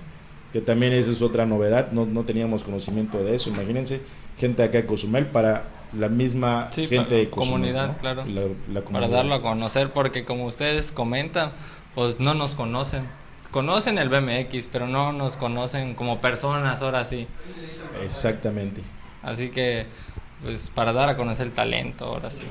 que 0.55 0.61
también 0.61 0.93
esa 0.93 1.11
es 1.11 1.21
otra 1.21 1.47
novedad, 1.47 1.91
no, 1.91 2.07
no 2.07 2.23
teníamos 2.23 2.63
conocimiento 2.63 3.19
de 3.25 3.35
eso, 3.35 3.51
imagínense 3.51 4.01
gente 4.39 4.63
acá 4.63 4.79
de 4.79 4.87
Cozumel 4.87 5.27
para 5.27 5.65
la 5.99 6.09
misma 6.09 6.69
gente 6.73 7.13
de 7.13 7.29
comunidad, 7.29 7.99
claro. 7.99 8.25
Para 8.93 9.09
darlo 9.09 9.35
a 9.35 9.41
conocer, 9.41 9.91
porque 9.91 10.25
como 10.25 10.47
ustedes 10.47 10.93
comentan, 10.93 11.51
pues 11.97 12.21
no 12.21 12.35
nos 12.35 12.55
conocen. 12.55 13.03
Conocen 13.51 13.99
el 13.99 14.09
BMX, 14.09 14.69
pero 14.71 14.87
no 14.87 15.13
nos 15.13 15.37
conocen 15.37 15.97
como 15.97 16.21
personas, 16.21 16.83
ahora 16.83 17.05
sí. 17.05 17.27
Exactamente. 18.05 18.81
Así 19.25 19.49
que, 19.49 19.89
pues 20.45 20.71
para 20.73 20.93
dar 20.93 21.09
a 21.09 21.17
conocer 21.17 21.49
el 21.49 21.53
talento, 21.53 22.05
ahora 22.05 22.31
sí, 22.31 22.45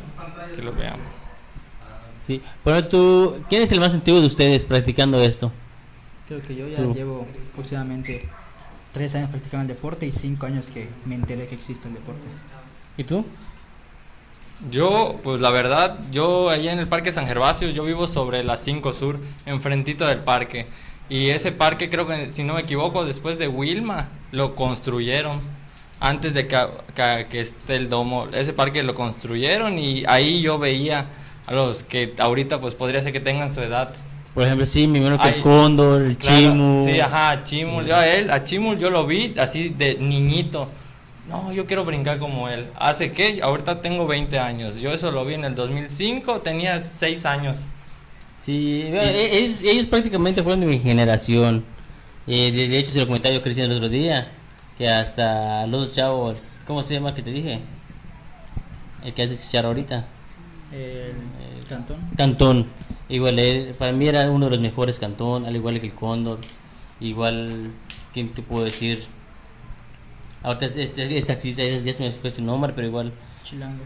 que 0.57 0.61
lo 0.61 0.73
veamos. 0.73 1.07
Sí, 2.27 2.41
bueno, 2.65 2.85
tú, 2.85 3.37
¿quién 3.47 3.61
es 3.61 3.71
el 3.71 3.79
más 3.79 3.93
antiguo 3.93 4.19
de 4.19 4.27
ustedes 4.27 4.65
practicando 4.65 5.21
esto? 5.21 5.53
Creo 6.33 6.47
que 6.47 6.55
yo 6.55 6.67
ya 6.67 6.91
llevo 6.91 7.27
aproximadamente 7.51 8.27
tres 8.91 9.13
años 9.13 9.29
practicando 9.29 9.61
el 9.61 9.67
deporte 9.67 10.07
y 10.07 10.11
cinco 10.11 10.47
años 10.47 10.65
que 10.65 10.89
me 11.05 11.13
enteré 11.13 11.45
que 11.45 11.53
existe 11.53 11.87
el 11.87 11.93
deporte. 11.93 12.21
¿Y 12.97 13.03
tú? 13.03 13.23
Yo, 14.71 15.19
pues 15.21 15.41
la 15.41 15.51
verdad, 15.51 15.99
yo 16.09 16.49
allá 16.49 16.71
en 16.71 16.79
el 16.79 16.87
Parque 16.87 17.11
San 17.11 17.27
Gervasio, 17.27 17.69
yo 17.69 17.83
vivo 17.83 18.07
sobre 18.07 18.43
la 18.43 18.57
5 18.57 18.93
Sur, 18.93 19.19
enfrentito 19.45 20.07
del 20.07 20.21
parque. 20.21 20.65
Y 21.07 21.29
ese 21.29 21.51
parque, 21.51 21.91
creo 21.91 22.07
que, 22.07 22.31
si 22.31 22.43
no 22.43 22.55
me 22.55 22.61
equivoco, 22.61 23.05
después 23.05 23.37
de 23.37 23.47
Wilma, 23.47 24.09
lo 24.31 24.55
construyeron. 24.55 25.39
Antes 25.99 26.33
de 26.33 26.47
que, 26.47 26.57
que, 27.29 27.41
esté 27.41 27.75
el 27.75 27.89
domo, 27.89 28.27
ese 28.33 28.53
parque 28.53 28.81
lo 28.81 28.95
construyeron 28.95 29.77
y 29.77 30.03
ahí 30.07 30.41
yo 30.41 30.57
veía 30.57 31.09
a 31.45 31.53
los 31.53 31.83
que 31.83 32.15
ahorita 32.17 32.59
pues 32.59 32.73
podría 32.73 33.03
ser 33.03 33.13
que 33.13 33.19
tengan 33.19 33.53
su 33.53 33.61
edad, 33.61 33.93
por 34.33 34.43
ejemplo, 34.43 34.65
sí, 34.65 34.87
mi 34.87 34.97
hermano 34.97 35.19
que 35.19 35.29
el 35.29 35.41
Cóndor, 35.41 36.01
el 36.01 36.17
Chimul. 36.17 36.83
Sí, 36.91 36.99
ajá, 36.99 37.43
Chimul. 37.43 37.85
Yo 37.85 37.95
a 37.95 38.07
él, 38.07 38.31
a 38.31 38.43
Chimul 38.43 38.79
yo 38.79 38.89
lo 38.89 39.05
vi 39.05 39.35
así 39.37 39.69
de 39.69 39.95
niñito. 39.95 40.69
No, 41.29 41.53
yo 41.53 41.67
quiero 41.67 41.85
brincar 41.85 42.17
como 42.17 42.49
él. 42.49 42.67
¿Hace 42.75 43.11
qué? 43.11 43.41
Ahorita 43.43 43.81
tengo 43.81 44.07
20 44.07 44.39
años. 44.39 44.79
Yo 44.79 44.91
eso 44.91 45.11
lo 45.11 45.23
vi 45.23 45.35
en 45.35 45.45
el 45.45 45.53
2005, 45.53 46.41
tenía 46.41 46.79
6 46.79 47.25
años. 47.27 47.67
Sí, 48.39 48.81
e, 48.85 49.59
ellos, 49.63 49.85
prácticamente 49.85 50.41
fueron 50.41 50.61
de 50.61 50.65
mi 50.65 50.79
generación. 50.79 51.63
Eh, 52.25 52.51
de, 52.51 52.77
hecho, 52.77 52.91
se 52.91 52.99
lo 52.99 53.05
comentaba 53.05 53.35
yo 53.35 53.41
Cristian 53.41 53.69
el 53.69 53.77
otro 53.77 53.89
día, 53.89 54.31
que 54.77 54.89
hasta 54.89 55.67
los 55.67 55.93
chavos, 55.93 56.39
¿cómo 56.65 56.81
se 56.81 56.95
llama 56.95 57.13
que 57.13 57.21
te 57.21 57.31
dije? 57.31 57.59
El 59.05 59.13
que 59.13 59.23
hace 59.23 59.37
chichar 59.37 59.65
ahorita. 59.65 60.05
El, 60.71 61.13
el 61.57 61.65
Cantón. 61.69 61.97
Cantón 62.17 62.67
Igual, 63.13 63.75
para 63.77 63.91
mí 63.91 64.07
era 64.07 64.31
uno 64.31 64.45
de 64.45 64.51
los 64.53 64.59
mejores 64.59 64.97
Cantón, 64.97 65.45
al 65.45 65.55
igual 65.55 65.79
que 65.79 65.85
el 65.85 65.93
Cóndor. 65.93 66.39
Igual, 66.99 67.69
¿quién 68.11 68.33
te 68.33 68.41
puedo 68.41 68.63
decir? 68.63 69.03
Ahorita 70.41 70.65
este, 70.65 70.81
este, 70.81 71.17
este 71.19 71.31
taxista 71.31 71.63
ya 71.63 71.93
se 71.93 72.03
me 72.05 72.11
fue 72.11 72.31
su 72.31 72.41
nombre, 72.41 72.73
pero 72.75 72.87
igual. 72.87 73.13
Chilango. 73.43 73.83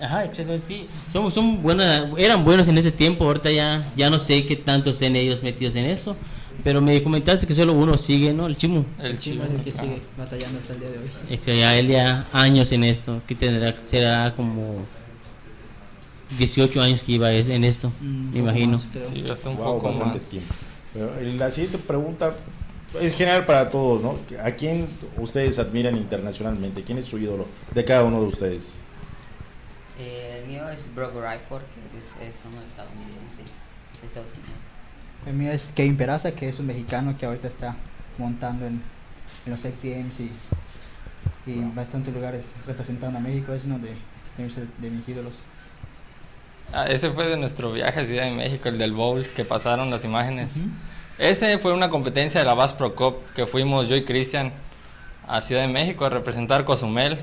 Ajá, 0.00 0.24
exactamente, 0.24 0.64
sí. 0.64 0.86
Son, 1.12 1.28
son 1.32 1.60
buenas, 1.60 2.08
eran 2.18 2.44
buenos 2.44 2.68
en 2.68 2.78
ese 2.78 2.92
tiempo, 2.92 3.24
ahorita 3.24 3.50
ya, 3.50 3.84
ya 3.96 4.10
no 4.10 4.20
sé 4.20 4.46
qué 4.46 4.54
tanto 4.54 4.90
estén 4.90 5.16
ellos 5.16 5.42
metidos 5.42 5.74
en 5.74 5.86
eso. 5.86 6.16
Pero 6.62 6.80
me 6.80 7.02
comentaste 7.02 7.48
que 7.48 7.56
solo 7.56 7.72
uno 7.72 7.98
sigue, 7.98 8.32
¿no? 8.32 8.46
El 8.46 8.56
Chimu. 8.56 8.84
El 9.02 9.18
chivo. 9.18 9.42
es 9.42 9.50
el 9.50 9.64
que 9.64 9.72
sigue 9.72 10.02
batallando 10.16 10.60
hasta 10.60 10.74
el 10.74 10.80
día 10.80 10.90
de 10.90 10.98
hoy. 10.98 11.10
Es 11.30 11.40
que 11.40 11.58
ya 11.58 11.76
él 11.76 11.88
ya 11.88 12.26
años 12.32 12.70
en 12.70 12.84
esto. 12.84 13.20
Que 13.26 13.34
tendrá, 13.34 13.74
será 13.86 14.32
como 14.36 14.86
18 16.28 16.80
años 16.82 17.02
que 17.02 17.12
iba 17.12 17.32
en 17.32 17.64
esto, 17.64 17.92
Un 18.00 18.30
me 18.32 18.40
imagino. 18.40 18.78
más, 18.78 18.86
creo. 18.92 19.04
Sí, 19.04 19.24
hasta 19.30 19.50
un 19.50 19.56
Wow, 19.56 19.80
poco 19.80 19.82
bastante 19.82 20.20
más. 20.20 20.20
tiempo. 20.20 20.54
Pero, 20.92 21.18
eh, 21.18 21.32
la 21.34 21.50
siguiente 21.50 21.78
pregunta 21.78 22.36
es 23.00 23.14
general 23.16 23.46
para 23.46 23.68
todos, 23.70 24.02
¿no? 24.02 24.26
¿A 24.42 24.52
quién 24.52 24.88
ustedes 25.16 25.58
admiran 25.58 25.96
internacionalmente? 25.96 26.84
¿Quién 26.84 26.98
es 26.98 27.06
su 27.06 27.18
ídolo 27.18 27.54
de 27.70 27.84
cada 27.84 28.04
uno 28.04 28.20
de 28.20 28.26
ustedes? 28.26 28.86
Eh, 29.96 30.38
el 30.40 30.46
mío 30.46 30.68
es 30.68 30.92
Brock 30.94 31.14
Ryford, 31.14 31.64
que 31.70 31.98
es, 31.98 32.16
es 32.16 32.44
uno 32.44 32.62
estadounidense, 32.62 33.52
de 34.00 34.06
Estados 34.06 34.34
Unidos. 34.34 34.74
El 35.24 35.34
mío 35.34 35.50
es 35.52 35.72
Kevin 35.72 35.96
Peraza, 35.96 36.34
que 36.34 36.48
es 36.48 36.58
un 36.60 36.66
mexicano 36.66 37.16
que 37.16 37.26
ahorita 37.26 37.48
está 37.48 37.84
montando 38.16 38.66
en, 38.66 38.74
en 39.44 39.52
los 39.52 39.64
X 39.64 39.82
Games 39.84 40.20
y, 40.20 40.40
y 41.46 41.58
en 41.58 41.74
bastantes 41.74 42.14
lugares 42.14 42.58
representando 42.66 43.18
a 43.18 43.22
México. 43.22 43.52
Es 43.52 43.64
uno 43.64 43.78
de, 43.78 44.06
de 44.36 44.44
mis, 44.44 44.56
de 44.56 44.90
mis 44.90 45.08
ídolos. 45.08 45.48
Ah, 46.72 46.86
ese 46.88 47.10
fue 47.10 47.26
de 47.28 47.36
nuestro 47.36 47.72
viaje 47.72 48.00
a 48.00 48.04
Ciudad 48.04 48.24
de 48.24 48.30
México, 48.30 48.68
el 48.68 48.78
del 48.78 48.92
bowl, 48.92 49.24
que 49.34 49.44
pasaron 49.44 49.90
las 49.90 50.04
imágenes. 50.04 50.56
Ujú. 50.56 50.66
Ese 51.18 51.58
fue 51.58 51.72
una 51.72 51.88
competencia 51.88 52.40
de 52.40 52.46
la 52.46 52.54
Bass 52.54 52.74
Pro 52.74 52.94
Cup 52.94 53.16
que 53.34 53.46
fuimos 53.46 53.88
yo 53.88 53.96
y 53.96 54.04
Cristian 54.04 54.52
a 55.26 55.40
Ciudad 55.40 55.62
de 55.62 55.68
México 55.68 56.04
a 56.04 56.10
representar 56.10 56.64
Cozumel. 56.64 57.18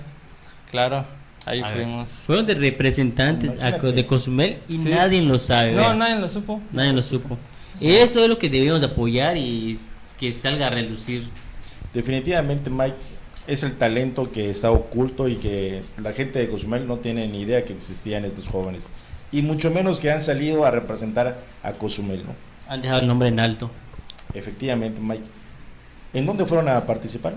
Claro, 0.72 1.06
ahí 1.46 1.62
A 1.62 1.68
ver. 1.70 1.76
fuimos. 1.78 2.12
Fueron 2.26 2.46
de 2.46 2.56
representantes 2.56 3.62
a- 3.64 3.72
de 3.72 4.06
Cozumel 4.06 4.58
y 4.68 4.78
Sí. 4.78 4.90
nadie 4.90 5.22
lo 5.22 5.38
sabe. 5.40 5.72
No, 5.74 5.94
nadie 5.94 6.16
lo 6.20 6.28
supo. 6.28 6.60
Nadie 6.72 6.94
lo 6.94 7.02
supo. 7.02 7.38
Esto 7.80 8.24
es 8.24 8.30
lo 8.30 8.38
que 8.38 8.50
debemos 8.50 8.80
de 8.80 8.88
apoyar 8.88 9.38
y 9.38 9.78
que 10.20 10.34
salga 10.34 10.68
a 10.68 10.70
relucir. 10.72 11.28
Definitivamente 11.94 12.70
Mike 12.70 12.96
es 13.48 13.64
el 13.64 13.78
talento 13.78 14.32
que 14.32 14.50
está 14.50 14.72
oculto 14.72 15.28
y 15.28 15.36
que 15.36 15.82
la 16.02 16.14
gente 16.14 16.40
de 16.40 16.50
Cozumel 16.50 16.88
no 16.88 16.98
tiene 16.98 17.28
ni 17.28 17.42
idea 17.42 17.64
que 17.64 17.74
existían 17.74 18.26
estos 18.26 18.48
jóvenes. 18.48 18.88
Y 19.32 19.42
mucho 19.42 19.72
menos 19.72 20.00
que 20.00 20.12
han 20.12 20.22
salido 20.22 20.66
a 20.66 20.72
representar 20.72 21.38
a 21.64 21.74
Cozumel, 21.74 22.24
¿no? 22.26 22.34
Han 22.68 22.82
dejado 22.82 23.02
el 23.02 23.08
nombre 23.08 23.28
en 23.30 23.40
alto. 23.40 23.70
Efectivamente, 24.34 25.00
Mike. 25.02 25.24
¿En 26.14 26.26
dónde 26.26 26.46
fueron 26.46 26.70
a 26.70 26.86
participar? 26.86 27.36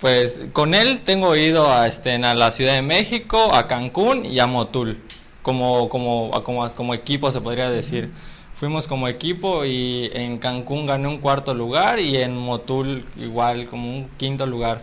Pues 0.00 0.40
con 0.52 0.74
él 0.74 1.00
tengo 1.00 1.34
ido 1.36 1.72
a, 1.72 1.86
este, 1.86 2.14
a 2.14 2.34
la 2.34 2.50
Ciudad 2.52 2.74
de 2.74 2.82
México, 2.82 3.54
a 3.54 3.66
Cancún 3.66 4.24
y 4.26 4.38
a 4.40 4.46
Motul, 4.46 4.98
como, 5.42 5.88
como, 5.88 6.30
como, 6.42 6.68
como 6.70 6.94
equipo 6.94 7.30
se 7.32 7.40
podría 7.40 7.70
decir. 7.70 8.10
Fuimos 8.54 8.86
como 8.86 9.06
equipo 9.08 9.64
y 9.64 10.10
en 10.14 10.38
Cancún 10.38 10.86
gané 10.86 11.08
un 11.08 11.18
cuarto 11.18 11.54
lugar 11.54 11.98
y 11.98 12.16
en 12.16 12.36
Motul 12.36 13.04
igual 13.16 13.66
como 13.66 13.88
un 13.88 14.08
quinto 14.16 14.46
lugar. 14.46 14.82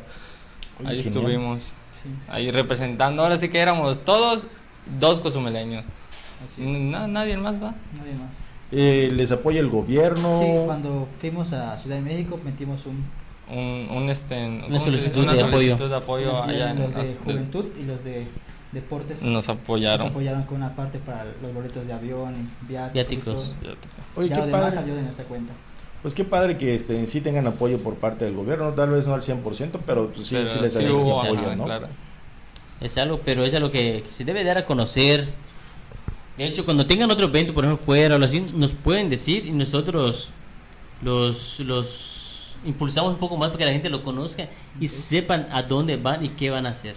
Oye, 0.79 0.89
Ahí 0.89 1.03
genial. 1.03 1.17
estuvimos, 1.23 1.63
Sí, 1.91 2.09
ahí 2.29 2.51
representando. 2.51 3.23
Ahora 3.23 3.37
sí 3.37 3.49
que 3.49 3.59
éramos 3.59 4.01
todos 4.01 4.47
dos 4.99 5.19
cozumeleños. 5.19 5.83
Así 6.43 6.61
es. 6.63 6.67
Na- 6.81 7.07
nadie 7.07 7.37
más 7.37 7.55
va. 7.55 7.73
Nadie 7.97 8.13
más. 8.13 8.29
Eh, 8.71 9.11
¿Les 9.13 9.31
apoya 9.31 9.59
el 9.59 9.69
gobierno? 9.69 10.39
Sí, 10.41 10.47
cuando 10.65 11.07
fuimos 11.19 11.53
a 11.53 11.77
Ciudad 11.77 11.97
de 11.97 12.01
México 12.01 12.39
metimos 12.43 12.85
un 12.85 13.03
Un, 13.51 13.87
un, 13.91 14.09
este, 14.09 14.35
¿cómo 14.63 14.79
se 14.79 14.91
solicitud? 14.91 15.21
Una 15.23 15.33
de 15.33 15.41
apoyo. 15.41 15.57
solicitud 15.57 15.89
de 15.89 15.95
apoyo 15.95 16.25
los, 16.31 16.47
allá 16.47 16.71
en- 16.71 16.79
los 16.79 16.95
de 16.95 17.03
de- 17.03 17.15
Juventud 17.23 17.65
y 17.79 17.83
los 17.83 18.03
de 18.03 18.27
Deportes. 18.71 19.21
nos 19.21 19.31
Nos 19.31 19.49
apoyaron. 19.49 20.07
apoyaron 20.07 20.43
con 20.43 20.57
una 20.57 20.75
parte 20.75 20.97
para 20.97 21.25
los 21.41 21.53
boletos 21.53 21.85
de 21.85 21.93
avión 21.93 22.33
y 22.63 22.67
viáticos. 22.71 23.53
Viáticos. 23.61 23.89
Oye, 24.15 24.29
ya 24.29 24.35
qué 24.35 24.41
lo 24.41 24.45
demás 24.47 24.61
padre. 24.61 24.75
salió 24.75 24.95
de 24.95 25.01
nuestra 25.03 25.25
cuenta. 25.25 25.53
Pues 26.01 26.15
qué 26.15 26.23
padre 26.25 26.57
que 26.57 26.73
este, 26.73 27.05
sí 27.05 27.21
tengan 27.21 27.45
apoyo 27.47 27.77
por 27.77 27.95
parte 27.95 28.25
del 28.25 28.33
gobierno, 28.33 28.71
tal 28.71 28.89
vez 28.89 29.05
no 29.05 29.13
al 29.13 29.21
100%, 29.21 29.79
pero 29.85 30.09
pues, 30.11 30.27
sí, 30.27 30.35
Pero 30.35 30.49
sí 30.49 30.59
les 30.59 30.73
sí 30.73 30.85
hubo, 30.87 31.21
apoyo, 31.21 31.39
ajá, 31.41 31.55
¿no? 31.55 31.65
claro. 31.65 31.87
Es 32.81 32.97
algo, 32.97 33.19
pero 33.23 33.43
es 33.43 33.53
algo 33.53 33.69
que 33.71 34.03
se 34.09 34.25
debe 34.25 34.43
dar 34.43 34.57
a 34.57 34.65
conocer. 34.65 35.29
De 36.37 36.45
hecho, 36.47 36.65
cuando 36.65 36.85
tengan 36.85 37.11
otro 37.11 37.27
evento, 37.27 37.53
por 37.53 37.63
ejemplo, 37.63 37.85
fuera 37.85 38.15
o 38.15 38.23
así, 38.23 38.43
nos 38.55 38.73
pueden 38.73 39.09
decir 39.09 39.45
y 39.45 39.51
nosotros 39.51 40.31
los, 41.01 41.59
los 41.59 42.55
impulsamos 42.65 43.13
un 43.13 43.19
poco 43.19 43.37
más 43.37 43.49
para 43.49 43.59
que 43.59 43.65
la 43.65 43.71
gente 43.71 43.89
lo 43.89 44.03
conozca 44.03 44.49
y 44.79 44.87
sepan 44.87 45.47
a 45.51 45.63
dónde 45.63 45.97
van 45.97 46.25
y 46.25 46.29
qué 46.29 46.49
van 46.49 46.65
a 46.65 46.69
hacer. 46.69 46.95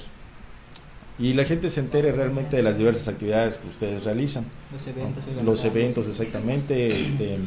Y 1.19 1.33
la 1.33 1.45
gente 1.45 1.71
se 1.71 1.81
entere 1.81 2.13
realmente 2.13 2.57
de 2.57 2.63
las 2.63 2.77
diversas 2.77 3.09
actividades 3.09 3.59
que 3.59 3.69
ustedes 3.69 4.05
realizan. 4.05 4.45
Los 4.71 4.87
eventos. 4.87 5.25
Los 5.45 5.65
eventos, 5.65 6.09
exactamente. 6.09 7.01
Este, 7.01 7.39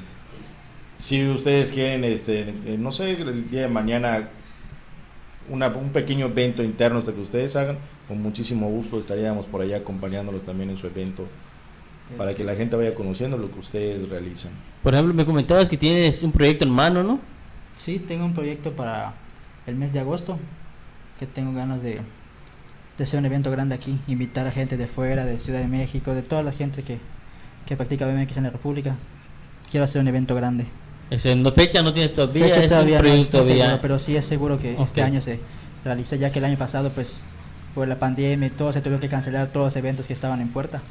si 0.95 1.27
ustedes 1.27 1.71
quieren, 1.71 2.03
este, 2.03 2.53
no 2.79 2.91
sé, 2.91 3.11
el 3.11 3.49
día 3.49 3.61
de 3.61 3.67
mañana, 3.67 4.29
una, 5.49 5.67
un 5.67 5.89
pequeño 5.89 6.27
evento 6.27 6.63
interno 6.63 6.97
hasta 6.97 7.13
que 7.13 7.21
ustedes 7.21 7.55
hagan, 7.55 7.77
con 8.07 8.21
muchísimo 8.23 8.69
gusto 8.69 8.99
estaríamos 8.99 9.45
por 9.45 9.61
allá 9.61 9.77
acompañándolos 9.77 10.43
también 10.43 10.71
en 10.71 10.77
su 10.77 10.87
evento, 10.87 11.27
para 12.17 12.33
que 12.35 12.43
la 12.43 12.55
gente 12.55 12.75
vaya 12.75 12.93
conociendo 12.95 13.37
lo 13.37 13.51
que 13.51 13.59
ustedes 13.59 14.09
realizan. 14.09 14.51
Por 14.83 14.93
ejemplo, 14.93 15.13
me 15.13 15.25
comentabas 15.25 15.69
que 15.69 15.77
tienes 15.77 16.21
un 16.23 16.31
proyecto 16.31 16.65
en 16.65 16.71
mano, 16.71 17.03
¿no? 17.03 17.19
Sí, 17.75 17.99
tengo 17.99 18.25
un 18.25 18.33
proyecto 18.33 18.71
para 18.73 19.13
el 19.67 19.75
mes 19.75 19.93
de 19.93 19.99
agosto, 19.99 20.37
que 21.19 21.25
tengo 21.27 21.53
ganas 21.53 21.81
de, 21.83 21.99
de 22.97 23.03
hacer 23.03 23.19
un 23.19 23.25
evento 23.25 23.51
grande 23.51 23.75
aquí, 23.75 23.99
invitar 24.07 24.47
a 24.47 24.51
gente 24.51 24.75
de 24.77 24.87
fuera, 24.87 25.25
de 25.25 25.39
Ciudad 25.39 25.59
de 25.59 25.67
México, 25.67 26.13
de 26.13 26.21
toda 26.21 26.43
la 26.43 26.51
gente 26.51 26.81
que, 26.83 26.97
que 27.65 27.75
practica 27.77 28.05
BMX 28.05 28.37
en 28.37 28.43
la 28.43 28.49
República. 28.49 28.95
Quiero 29.69 29.83
hacer 29.83 30.01
un 30.01 30.07
evento 30.07 30.33
grande. 30.35 30.65
Es 31.09 31.25
en 31.25 31.41
no 31.43 31.51
fecha 31.51 31.81
no 31.81 31.91
tienes 31.93 32.13
todavía, 32.13 32.45
Fecha 32.45 32.63
es 32.63 32.67
todavía 32.69 32.97
un 32.99 33.03
no 33.03 33.07
es- 33.07 33.11
proyecto 33.27 33.37
no 33.37 33.41
es 33.41 33.47
todavía. 33.47 33.65
seguro, 33.65 33.81
pero 33.81 33.99
sí 33.99 34.15
es 34.15 34.25
seguro 34.25 34.57
que 34.59 34.75
este 34.81 35.01
año 35.03 35.21
se 35.21 35.39
realiza, 35.83 36.15
ya 36.15 36.31
que 36.31 36.39
el 36.39 36.45
año 36.45 36.57
pasado, 36.57 36.89
pues, 36.89 37.23
por 37.75 37.87
la 37.87 37.97
pandemia 37.97 38.47
y 38.47 38.51
todo, 38.51 38.73
se 38.73 38.81
tuvieron 38.81 38.99
que 39.01 39.09
cancelar 39.09 39.47
todos 39.47 39.67
los 39.67 39.75
eventos 39.75 40.07
que 40.07 40.13
estaban 40.13 40.41
en 40.41 40.49
puerta. 40.49 40.81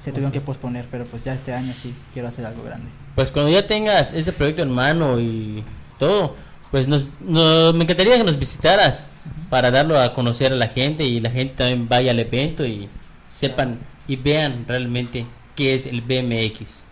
Se 0.00 0.12
tuvieron 0.12 0.30
que 0.32 0.40
posponer, 0.40 0.86
pero 0.90 1.04
pues 1.04 1.24
ya 1.24 1.34
este 1.34 1.52
año 1.52 1.74
sí 1.74 1.94
quiero 2.12 2.28
hacer 2.28 2.46
algo 2.46 2.62
grande. 2.62 2.86
Pues 3.14 3.30
cuando 3.32 3.50
ya 3.50 3.66
tengas 3.66 4.12
ese 4.12 4.32
proyecto 4.32 4.62
en 4.62 4.70
mano 4.70 5.18
y 5.20 5.64
todo, 5.98 6.34
pues 6.70 6.86
nos, 6.86 7.06
nos- 7.20 7.74
me 7.74 7.84
encantaría 7.84 8.16
que 8.18 8.24
nos 8.24 8.38
visitaras 8.38 9.08
para 9.50 9.70
darlo 9.70 9.98
a 9.98 10.14
conocer 10.14 10.52
a 10.52 10.56
la 10.56 10.68
gente 10.68 11.04
y 11.04 11.18
la 11.20 11.30
gente 11.30 11.54
también 11.56 11.88
vaya 11.88 12.10
al 12.12 12.18
evento 12.20 12.64
y 12.66 12.88
sepan 13.28 13.78
y 14.06 14.16
vean 14.16 14.64
realmente 14.68 15.26
qué 15.56 15.74
es 15.74 15.86
el 15.86 16.02
BMX. 16.02 16.84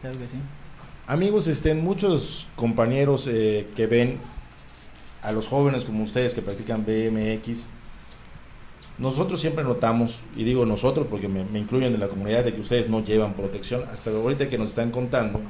Claro 0.00 0.18
que 0.18 0.28
sí. 0.28 0.36
Amigos, 1.06 1.46
estén 1.46 1.84
muchos 1.84 2.46
compañeros 2.56 3.28
eh, 3.30 3.68
que 3.76 3.86
ven 3.86 4.18
a 5.22 5.32
los 5.32 5.46
jóvenes 5.46 5.84
como 5.84 6.04
ustedes 6.04 6.34
que 6.34 6.40
practican 6.42 6.84
BMX. 6.84 7.68
Nosotros 9.00 9.40
siempre 9.40 9.64
notamos, 9.64 10.20
y 10.36 10.44
digo 10.44 10.66
nosotros 10.66 11.06
porque 11.08 11.26
me, 11.26 11.42
me 11.44 11.58
incluyen 11.58 11.94
en 11.94 12.00
la 12.00 12.08
comunidad, 12.08 12.44
de 12.44 12.52
que 12.52 12.60
ustedes 12.60 12.88
no 12.88 13.02
llevan 13.02 13.34
protección. 13.34 13.84
Hasta 13.90 14.10
ahorita 14.10 14.48
que 14.48 14.58
nos 14.58 14.70
están 14.70 14.90
contando, 14.90 15.40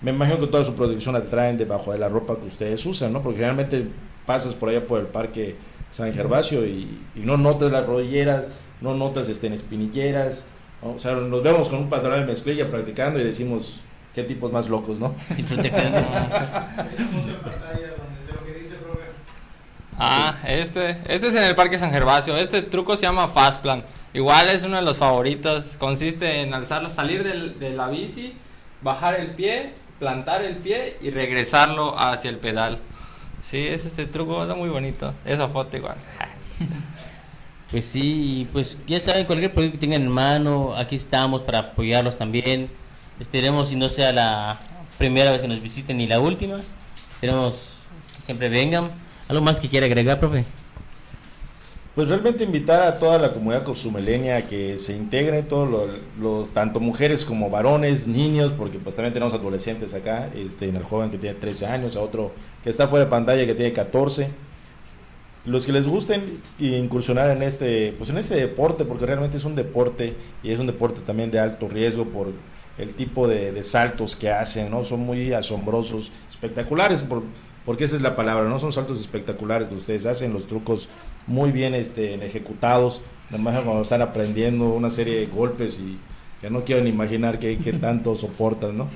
me 0.00 0.12
imagino 0.12 0.38
que 0.38 0.46
toda 0.46 0.64
su 0.64 0.74
protección 0.74 1.14
la 1.14 1.24
traen 1.24 1.58
debajo 1.58 1.92
de 1.92 1.98
la 1.98 2.08
ropa 2.08 2.36
que 2.36 2.46
ustedes 2.46 2.86
usan, 2.86 3.12
¿no? 3.12 3.20
Porque 3.20 3.38
generalmente 3.38 3.86
pasas 4.26 4.54
por 4.54 4.68
allá 4.68 4.86
por 4.86 5.00
el 5.00 5.06
parque 5.06 5.56
San 5.90 6.12
Gervasio 6.12 6.64
y, 6.66 7.00
y 7.16 7.20
no 7.20 7.36
notas 7.36 7.72
las 7.72 7.86
rodilleras, 7.86 8.48
no 8.80 8.94
notas 8.94 9.28
este, 9.28 9.48
en 9.48 9.54
espinilleras. 9.54 10.46
¿no? 10.82 10.92
O 10.92 10.98
sea, 10.98 11.14
nos 11.14 11.42
vemos 11.42 11.68
con 11.68 11.80
un 11.80 11.88
pantalón 11.88 12.20
de 12.20 12.26
mezclilla 12.26 12.70
practicando 12.70 13.18
y 13.18 13.24
decimos, 13.24 13.80
qué 14.14 14.22
tipos 14.22 14.52
más 14.52 14.68
locos, 14.68 14.98
¿no? 14.98 15.14
Sin 15.34 15.44
protección. 15.44 15.92
Ah, 19.98 20.34
este, 20.46 20.90
este 21.06 21.28
es 21.28 21.34
en 21.34 21.44
el 21.44 21.54
Parque 21.54 21.78
San 21.78 21.90
Gervasio. 21.92 22.36
Este 22.36 22.62
truco 22.62 22.96
se 22.96 23.02
llama 23.02 23.28
Fast 23.28 23.62
Plan. 23.62 23.84
Igual 24.12 24.48
es 24.48 24.64
uno 24.64 24.76
de 24.76 24.82
los 24.82 24.98
favoritos. 24.98 25.76
Consiste 25.76 26.40
en 26.40 26.52
alzarlo, 26.54 26.90
salir 26.90 27.22
del- 27.24 27.58
de 27.60 27.70
la 27.70 27.88
bici, 27.88 28.34
bajar 28.82 29.14
el 29.20 29.28
pie, 29.32 29.72
plantar 29.98 30.42
el 30.42 30.56
pie 30.56 30.96
y 31.00 31.10
regresarlo 31.10 31.96
hacia 31.98 32.30
el 32.30 32.38
pedal. 32.38 32.78
Sí, 33.40 33.58
es 33.66 33.84
este 33.86 34.06
truco, 34.06 34.42
está 34.42 34.54
muy 34.54 34.68
bonito. 34.68 35.14
Esa 35.24 35.48
foto 35.48 35.76
igual. 35.76 35.96
Pues 37.70 37.86
sí, 37.86 38.46
pues 38.52 38.78
ya 38.86 39.00
saben, 39.00 39.26
cualquier 39.26 39.52
proyecto 39.52 39.78
que 39.80 39.86
tengan 39.86 40.02
en 40.02 40.08
mano, 40.08 40.76
aquí 40.76 40.94
estamos 40.94 41.40
para 41.42 41.58
apoyarlos 41.58 42.16
también. 42.16 42.68
Esperemos 43.18 43.68
si 43.68 43.74
no 43.74 43.88
sea 43.88 44.12
la 44.12 44.60
primera 44.96 45.32
vez 45.32 45.40
que 45.42 45.48
nos 45.48 45.60
visiten 45.60 45.96
ni 45.96 46.06
la 46.06 46.20
última. 46.20 46.60
Esperemos 47.14 47.80
que 48.14 48.22
siempre 48.22 48.48
vengan. 48.48 48.90
¿Algo 49.28 49.42
más 49.42 49.60
que 49.60 49.68
quiera 49.68 49.86
agregar, 49.86 50.18
profe? 50.18 50.44
Pues 51.94 52.08
realmente 52.08 52.42
invitar 52.42 52.82
a 52.82 52.98
toda 52.98 53.18
la 53.18 53.32
comunidad 53.32 53.62
consumilenia 53.62 54.38
a 54.38 54.42
que 54.42 54.78
se 54.80 54.96
integre, 54.96 55.42
todos 55.44 55.88
los- 56.20 56.52
tanto 56.52 56.80
mujeres 56.80 57.24
como 57.24 57.50
varones, 57.50 58.08
niños, 58.08 58.50
porque 58.52 58.78
pues 58.78 58.96
también 58.96 59.12
tenemos 59.14 59.32
adolescentes 59.32 59.94
acá, 59.94 60.28
este, 60.34 60.68
en 60.68 60.76
el 60.76 60.82
joven 60.82 61.10
que 61.10 61.18
tiene 61.18 61.36
13 61.38 61.66
años, 61.66 61.94
a 61.94 62.00
otro 62.00 62.32
que 62.64 62.70
está 62.70 62.88
fuera 62.88 63.04
de 63.04 63.10
pantalla 63.12 63.46
que 63.46 63.54
tiene 63.54 63.72
14. 63.72 64.28
Los 65.46 65.66
que 65.66 65.72
les 65.72 65.86
gusten 65.86 66.40
incursionar 66.58 67.30
en 67.30 67.42
este, 67.44 67.94
pues 67.96 68.10
en 68.10 68.18
este 68.18 68.34
deporte, 68.34 68.84
porque 68.84 69.06
realmente 69.06 69.36
es 69.36 69.44
un 69.44 69.54
deporte 69.54 70.16
y 70.42 70.50
es 70.50 70.58
un 70.58 70.66
deporte 70.66 71.00
también 71.02 71.30
de 71.30 71.38
alto 71.38 71.68
riesgo 71.68 72.06
por 72.06 72.28
el 72.76 72.94
tipo 72.94 73.28
de, 73.28 73.52
de 73.52 73.62
saltos 73.62 74.16
que 74.16 74.30
hacen, 74.30 74.68
¿no? 74.70 74.82
Son 74.84 74.98
muy 75.00 75.32
asombrosos, 75.32 76.10
espectaculares, 76.28 77.02
por, 77.04 77.22
porque 77.64 77.84
esa 77.84 77.96
es 77.96 78.02
la 78.02 78.16
palabra, 78.16 78.48
no 78.48 78.58
son 78.58 78.72
saltos 78.72 79.00
espectaculares 79.00 79.68
que 79.68 79.74
ustedes 79.74 80.06
hacen, 80.06 80.32
los 80.32 80.46
trucos 80.46 80.88
muy 81.26 81.50
bien 81.50 81.74
este, 81.74 82.14
ejecutados, 82.24 83.02
además 83.30 83.60
cuando 83.64 83.82
están 83.82 84.02
aprendiendo 84.02 84.66
una 84.66 84.90
serie 84.90 85.20
de 85.20 85.26
golpes 85.26 85.78
y 85.78 85.98
que 86.40 86.50
no 86.50 86.64
quiero 86.64 86.82
ni 86.82 86.90
imaginar 86.90 87.38
qué, 87.38 87.58
qué 87.58 87.72
tanto 87.72 88.16
soportan, 88.18 88.76
¿no? 88.76 88.88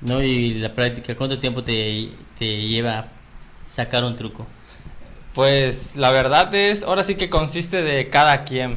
No, 0.00 0.22
y 0.22 0.54
la 0.54 0.74
práctica, 0.74 1.16
¿cuánto 1.16 1.38
tiempo 1.38 1.62
te, 1.62 2.08
te 2.38 2.68
lleva 2.68 3.08
sacar 3.66 4.04
un 4.04 4.16
truco? 4.16 4.46
Pues 5.34 5.96
la 5.96 6.10
verdad 6.10 6.54
es, 6.54 6.82
ahora 6.82 7.04
sí 7.04 7.14
que 7.14 7.30
consiste 7.30 7.82
de 7.82 8.10
cada 8.10 8.44
quien. 8.44 8.76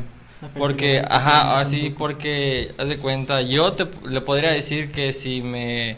Porque, 0.57 1.03
ajá, 1.07 1.59
así, 1.59 1.81
truco. 1.81 1.97
porque, 1.97 2.73
haz 2.77 2.87
de 2.89 2.97
cuenta, 2.97 3.41
yo 3.41 3.71
te 3.71 3.87
le 4.07 4.21
podría 4.21 4.51
decir 4.51 4.91
que 4.91 5.11
si 5.11 5.41
me, 5.41 5.97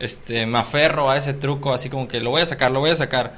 este, 0.00 0.46
me 0.46 0.58
aferro 0.58 1.10
a 1.10 1.16
ese 1.16 1.34
truco, 1.34 1.72
así 1.72 1.88
como 1.88 2.08
que 2.08 2.20
lo 2.20 2.30
voy 2.30 2.42
a 2.42 2.46
sacar, 2.46 2.70
lo 2.70 2.80
voy 2.80 2.90
a 2.90 2.96
sacar, 2.96 3.34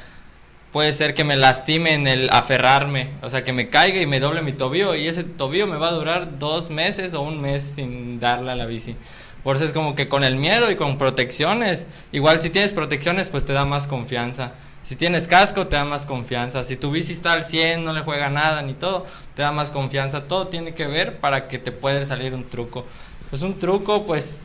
puede 0.73 0.93
ser 0.93 1.15
que 1.15 1.25
me 1.25 1.37
lastime 1.37 1.95
en 1.95 2.07
el 2.07 2.31
aferrarme, 2.31 3.11
o 3.23 3.31
sea, 3.31 3.45
que 3.45 3.53
me 3.53 3.69
caiga 3.69 4.01
y 4.01 4.07
me 4.07 4.21
doble 4.21 4.43
mi 4.43 4.53
tobillo, 4.53 4.95
y 4.95 5.07
ese 5.07 5.25
tobillo 5.25 5.67
me 5.67 5.77
va 5.77 5.89
a 5.89 5.93
durar 5.93 6.39
dos 6.39 6.71
meses 6.71 7.15
o 7.15 7.23
un 7.23 7.41
mes 7.41 7.63
sin 7.63 8.19
darle 8.19 8.51
a 8.51 8.57
la 8.57 8.67
bici. 8.67 8.97
Por 9.45 9.57
eso 9.57 9.65
es 9.67 9.75
como 9.75 9.95
que 9.95 10.09
con 10.09 10.25
el 10.25 10.37
miedo 10.37 10.71
y 10.71 10.77
con 10.77 10.97
protecciones, 10.97 11.87
igual 12.13 12.41
si 12.41 12.51
tienes 12.51 12.73
protecciones, 12.73 13.29
pues 13.29 13.45
te 13.45 13.53
da 13.53 13.67
más 13.67 13.87
confianza. 13.87 14.53
Si 14.83 14.97
tienes 14.97 15.29
casco, 15.29 15.67
te 15.67 15.77
da 15.77 15.85
más 15.85 16.05
confianza. 16.05 16.63
Si 16.63 16.77
tu 16.77 16.91
bici 16.91 17.13
está 17.13 17.33
al 17.33 17.47
100, 17.47 17.85
no 17.85 17.93
le 17.93 18.01
juega 18.03 18.29
nada 18.29 18.61
ni 18.61 18.75
todo, 18.75 19.07
te 19.35 19.43
da 19.43 19.51
más 19.51 19.71
confianza. 19.71 20.25
Todo 20.25 20.49
tiene 20.49 20.75
que 20.75 20.87
ver 20.87 21.21
para 21.21 21.49
que 21.49 21.59
te 21.59 21.73
pueda 21.73 22.05
salir 22.05 22.35
un 22.35 22.45
truco. 22.45 22.85
Pues 23.31 23.41
un 23.41 23.59
truco, 23.59 24.05
pues, 24.05 24.43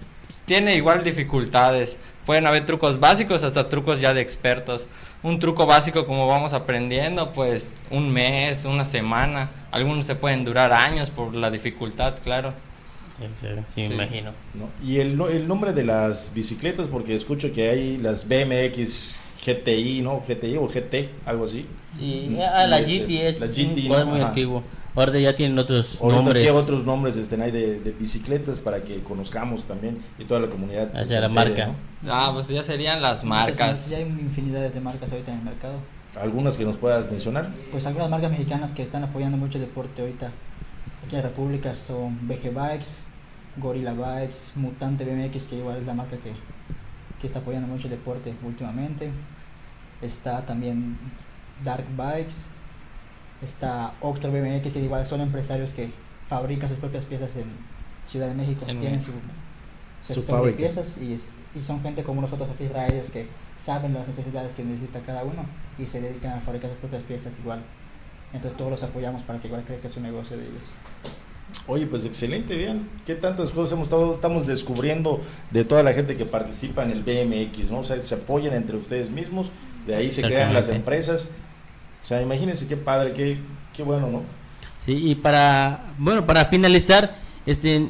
tiene 0.49 0.73
igual 0.75 1.03
dificultades. 1.03 1.97
Pueden 2.25 2.47
haber 2.47 2.65
trucos 2.65 2.99
básicos 2.99 3.43
hasta 3.43 3.69
trucos 3.69 4.01
ya 4.01 4.15
de 4.15 4.21
expertos. 4.21 4.87
Un 5.21 5.39
truco 5.39 5.67
básico 5.67 6.07
como 6.07 6.27
vamos 6.27 6.53
aprendiendo, 6.53 7.33
pues 7.33 7.71
un 7.91 8.09
mes, 8.11 8.65
una 8.65 8.83
semana. 8.83 9.51
Algunos 9.69 10.05
se 10.05 10.15
pueden 10.15 10.43
durar 10.45 10.73
años 10.73 11.11
por 11.11 11.35
la 11.35 11.51
dificultad, 11.51 12.15
claro. 12.23 12.53
Sí, 13.39 13.47
Sí. 13.75 13.93
imagino. 13.93 14.31
¿no? 14.55 14.69
Y 14.83 14.97
el, 14.97 15.15
no- 15.15 15.27
el 15.27 15.47
nombre 15.47 15.71
de 15.71 15.83
las 15.83 16.31
bicicletas, 16.33 16.87
porque 16.87 17.13
escucho 17.13 17.53
que 17.53 17.69
hay 17.69 17.97
las 17.97 18.27
BMX 18.27 19.19
GTI, 19.45 20.01
¿no? 20.01 20.23
GTI 20.27 20.57
o 20.57 20.67
GT, 20.67 21.09
algo 21.27 21.45
así. 21.45 21.67
Sí, 21.95 22.27
Mm, 22.31 22.39
ah, 22.41 22.65
la 22.65 22.79
este, 22.79 22.99
GT 23.05 23.27
es 23.27 23.39
la 23.39 23.45
un 23.45 23.53
GT, 23.53 23.87
cuadro 23.87 24.05
¿no? 24.05 24.11
muy 24.13 24.19
Ajá. 24.21 24.29
antiguo. 24.29 24.63
Ahora 24.95 25.17
ya 25.19 25.35
tienen 25.35 25.57
otros 25.57 25.99
Ahorita 26.01 26.21
nombres. 26.21 26.43
¿qué 26.43 26.51
otros 26.51 26.85
nombres 26.85 27.15
estén 27.15 27.41
hay 27.41 27.51
de, 27.51 27.79
de 27.79 27.91
bicicletas 27.91 28.59
para 28.59 28.83
que 28.83 29.01
conozcamos 29.03 29.65
también 29.65 29.97
y 30.17 30.25
toda 30.25 30.41
la 30.41 30.47
comunidad. 30.49 30.89
Hacia 30.89 31.05
se 31.05 31.19
la 31.19 31.27
entere, 31.27 31.49
marca. 31.49 31.67
¿no? 32.03 32.13
Ah, 32.13 32.31
pues 32.33 32.47
ya 32.49 32.63
serían 32.63 33.01
las 33.01 33.23
marcas. 33.23 33.89
Ya 33.89 33.97
hay 33.97 34.03
infinidades 34.03 34.73
de 34.73 34.81
marcas 34.81 35.11
ahorita 35.11 35.31
en 35.31 35.39
el 35.39 35.45
mercado. 35.45 35.75
Algunas 36.19 36.57
que 36.57 36.65
nos 36.65 36.77
puedas 36.77 37.09
mencionar. 37.09 37.49
Pues 37.71 37.85
algunas 37.85 38.09
marcas 38.09 38.31
mexicanas 38.31 38.71
que 38.71 38.83
están 38.83 39.03
apoyando 39.03 39.37
mucho 39.37 39.57
el 39.57 39.65
deporte 39.65 40.01
ahorita 40.01 40.31
aquí 41.05 41.15
en 41.15 41.21
la 41.21 41.29
República 41.29 41.75
son 41.75 42.27
BG 42.27 42.53
Bikes, 42.53 42.87
Gorilla 43.57 43.93
Bikes, 43.93 44.51
Mutante 44.55 45.05
BMX, 45.05 45.45
que 45.45 45.55
igual 45.57 45.77
es 45.77 45.85
la 45.85 45.93
marca 45.93 46.17
que, 46.17 46.33
que 47.19 47.27
está 47.27 47.39
apoyando 47.39 47.67
mucho 47.67 47.85
el 47.85 47.91
deporte 47.91 48.33
últimamente. 48.43 49.11
Está 50.01 50.45
también 50.45 50.97
Dark 51.63 51.85
Bikes, 51.95 52.33
está 53.41 53.93
Octor 54.01 54.31
BMX, 54.31 54.71
que 54.73 54.79
igual 54.81 55.05
son 55.05 55.21
empresarios 55.21 55.71
que 55.71 55.91
fabrican 56.27 56.69
sus 56.69 56.77
propias 56.77 57.05
piezas 57.05 57.35
en 57.35 57.45
Ciudad 58.07 58.27
de 58.27 58.35
México. 58.35 58.65
En 58.67 58.79
Tienen 58.79 59.01
su, 59.01 59.11
su 60.05 60.13
Su 60.13 60.19
stock 60.21 60.25
de 60.27 60.31
fábrica. 60.33 60.57
piezas 60.57 60.97
y, 61.01 61.13
es- 61.13 61.29
y 61.59 61.63
son 61.63 61.81
gente 61.81 62.03
como 62.03 62.21
nosotros, 62.21 62.49
así 62.49 62.67
riders, 62.67 63.09
que 63.09 63.27
saben 63.57 63.93
las 63.93 64.07
necesidades 64.07 64.53
que 64.53 64.63
necesita 64.63 64.99
cada 65.01 65.23
uno 65.23 65.45
y 65.77 65.85
se 65.85 65.99
dedican 66.01 66.33
a 66.37 66.41
fabricar 66.41 66.69
sus 66.69 66.79
propias 66.79 67.01
piezas 67.03 67.33
igual. 67.39 67.59
Entonces 68.33 68.57
todos 68.57 68.71
los 68.71 68.83
apoyamos 68.83 69.23
para 69.23 69.39
que 69.39 69.47
igual 69.47 69.63
crezca 69.65 69.89
su 69.89 69.99
negocio 70.01 70.37
de 70.37 70.43
ellos. 70.43 70.61
Oye, 71.67 71.87
pues 71.87 72.05
excelente, 72.05 72.55
vean 72.55 72.87
qué 73.05 73.15
tantas 73.15 73.51
cosas 73.51 73.71
hemos 73.73 73.87
estado, 73.87 74.15
estamos 74.15 74.45
descubriendo 74.45 75.19
de 75.49 75.65
toda 75.65 75.81
la 75.81 75.93
gente 75.93 76.15
que 76.15 76.25
participa 76.25 76.83
en 76.83 76.91
el 76.91 77.03
BMX, 77.03 77.71
¿no? 77.71 77.79
O 77.79 77.83
sea, 77.83 77.99
se 78.01 78.15
apoyan 78.15 78.53
entre 78.53 78.77
ustedes 78.77 79.09
mismos, 79.09 79.51
de 79.87 79.95
ahí 79.95 80.11
se 80.11 80.21
crean 80.21 80.53
las 80.53 80.69
empresas. 80.69 81.29
O 82.01 82.05
sea, 82.05 82.21
imagínense 82.21 82.67
qué 82.67 82.77
padre, 82.77 83.13
qué, 83.13 83.37
qué 83.75 83.83
bueno, 83.83 84.07
¿no? 84.07 84.23
Sí, 84.79 85.11
y 85.11 85.15
para, 85.15 85.85
bueno, 85.97 86.25
para 86.25 86.45
finalizar, 86.45 87.15
este, 87.45 87.89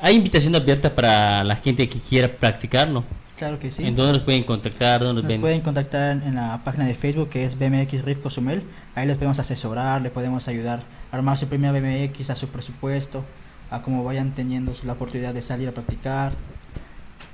hay 0.00 0.16
invitación 0.16 0.54
abierta 0.54 0.94
para 0.94 1.44
la 1.44 1.56
gente 1.56 1.88
que 1.88 1.98
quiera 1.98 2.28
practicarlo. 2.28 3.04
Claro 3.36 3.58
que 3.58 3.70
sí. 3.70 3.84
¿En 3.84 3.96
dónde 3.96 4.12
nos 4.12 4.22
pueden 4.22 4.44
contactar? 4.44 5.02
¿Dónde 5.02 5.22
nos 5.22 5.28
ven? 5.28 5.40
pueden 5.40 5.60
contactar 5.60 6.22
en 6.24 6.34
la 6.36 6.60
página 6.62 6.86
de 6.86 6.94
Facebook 6.94 7.30
que 7.30 7.44
es 7.44 7.58
BMX 7.58 8.02
Riff 8.04 8.18
Cozumel. 8.18 8.62
Ahí 8.94 9.06
les 9.06 9.18
podemos 9.18 9.38
asesorar, 9.38 10.02
les 10.02 10.12
podemos 10.12 10.46
ayudar 10.46 10.82
a 11.10 11.16
armar 11.16 11.36
su 11.36 11.48
primera 11.48 11.72
BMX, 11.72 12.30
a 12.30 12.36
su 12.36 12.48
presupuesto, 12.48 13.24
a 13.70 13.82
cómo 13.82 14.04
vayan 14.04 14.32
teniendo 14.32 14.72
la 14.84 14.92
oportunidad 14.92 15.34
de 15.34 15.42
salir 15.42 15.68
a 15.68 15.72
practicar. 15.72 16.32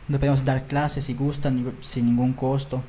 Les 0.08 0.18
podemos 0.18 0.44
dar 0.44 0.64
clases 0.64 1.04
si 1.04 1.14
gustan 1.14 1.72
sin 1.82 2.06
ningún 2.06 2.32
costo. 2.32 2.82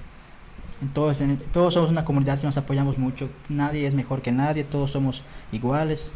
Entonces, 0.81 1.21
en- 1.21 1.37
todos 1.53 1.73
somos 1.75 1.89
una 1.91 2.05
comunidad 2.05 2.39
que 2.39 2.45
nos 2.47 2.57
apoyamos 2.57 2.97
mucho. 2.97 3.29
Nadie 3.49 3.85
es 3.87 3.93
mejor 3.93 4.21
que 4.21 4.31
nadie, 4.31 4.63
todos 4.63 4.91
somos 4.91 5.23
iguales 5.51 6.13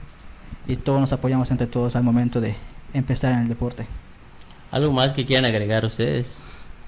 y 0.67 0.75
todos 0.75 0.99
nos 0.99 1.13
apoyamos 1.13 1.51
entre 1.51 1.67
todos 1.67 1.95
al 1.95 2.03
momento 2.03 2.41
de 2.41 2.55
empezar 2.93 3.33
en 3.33 3.39
el 3.39 3.47
deporte. 3.47 3.85
¿Algo 4.71 4.91
más 4.91 5.13
que 5.13 5.25
quieran 5.25 5.45
agregar 5.45 5.85
ustedes? 5.85 6.41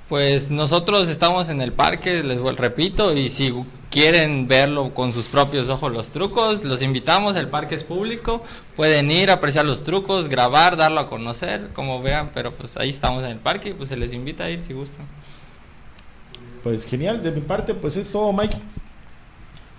Pues 0.10 0.50
nosotros 0.50 1.10
estamos 1.10 1.50
en 1.50 1.62
el 1.62 1.74
parque, 1.74 2.24
les 2.24 2.40
repito, 2.58 3.14
y 3.14 3.28
si 3.28 3.54
quieren 3.92 4.48
verlo 4.48 4.94
con 4.94 5.12
sus 5.12 5.28
propios 5.28 5.68
ojos 5.68 5.92
los 5.92 6.10
trucos, 6.10 6.64
los 6.64 6.82
invitamos, 6.82 7.36
el 7.36 7.50
parque 7.50 7.76
es 7.76 7.84
público, 7.84 8.42
pueden 8.78 9.12
ir, 9.12 9.30
apreciar 9.30 9.66
los 9.66 9.84
trucos, 9.84 10.30
grabar, 10.30 10.78
darlo 10.78 11.02
a 11.02 11.10
conocer, 11.10 11.70
como 11.74 12.02
vean, 12.02 12.30
pero 12.34 12.52
pues 12.52 12.78
ahí 12.78 12.90
estamos 12.90 13.24
en 13.26 13.32
el 13.32 13.40
parque 13.40 13.70
y 13.70 13.74
pues 13.74 13.90
se 13.90 13.98
les 13.98 14.14
invita 14.14 14.46
a 14.46 14.50
ir 14.50 14.62
si 14.62 14.72
gustan. 14.74 15.06
Pues 16.68 16.86
genial, 16.86 17.24
de 17.24 17.32
mi 17.32 17.40
parte, 17.40 17.74
pues 17.74 17.96
es 17.96 18.12
todo, 18.12 18.34
Mike. 18.34 18.58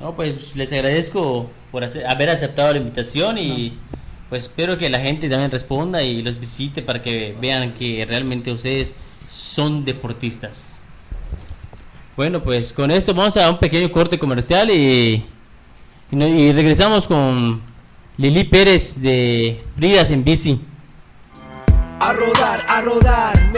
No, 0.01 0.17
pues 0.17 0.57
les 0.57 0.73
agradezco 0.73 1.51
por 1.71 1.85
hacer- 1.85 2.07
haber 2.07 2.31
aceptado 2.31 2.73
la 2.73 2.79
invitación 2.79 3.37
y 3.37 3.77
pues 4.31 4.45
espero 4.45 4.79
que 4.79 4.89
la 4.89 4.99
gente 4.99 5.29
también 5.29 5.51
responda 5.51 6.03
y 6.03 6.23
los 6.23 6.41
visite 6.41 6.81
para 6.81 7.03
que 7.03 7.37
vean 7.39 7.75
que 7.75 8.07
realmente 8.09 8.51
ustedes 8.51 8.97
son 9.31 9.85
deportistas. 9.85 10.77
Bueno, 12.17 12.43
pues 12.43 12.73
con 12.73 12.91
esto 12.91 13.13
vamos 13.13 13.37
a 13.37 13.51
un 13.51 13.59
pequeño 13.59 13.93
corte 13.93 14.19
comercial 14.19 14.71
y, 14.71 15.27
y, 16.11 16.17
no- 16.17 16.27
y 16.27 16.53
regresamos 16.53 17.07
con 17.07 17.61
Lili 18.17 18.45
Pérez 18.45 18.99
de 18.99 19.61
Bridas 19.77 20.11
en 20.11 20.25
Bici. 20.25 20.59
A 22.01 22.15
rodar, 22.15 22.65
a 22.67 22.81
rodar. 22.81 23.39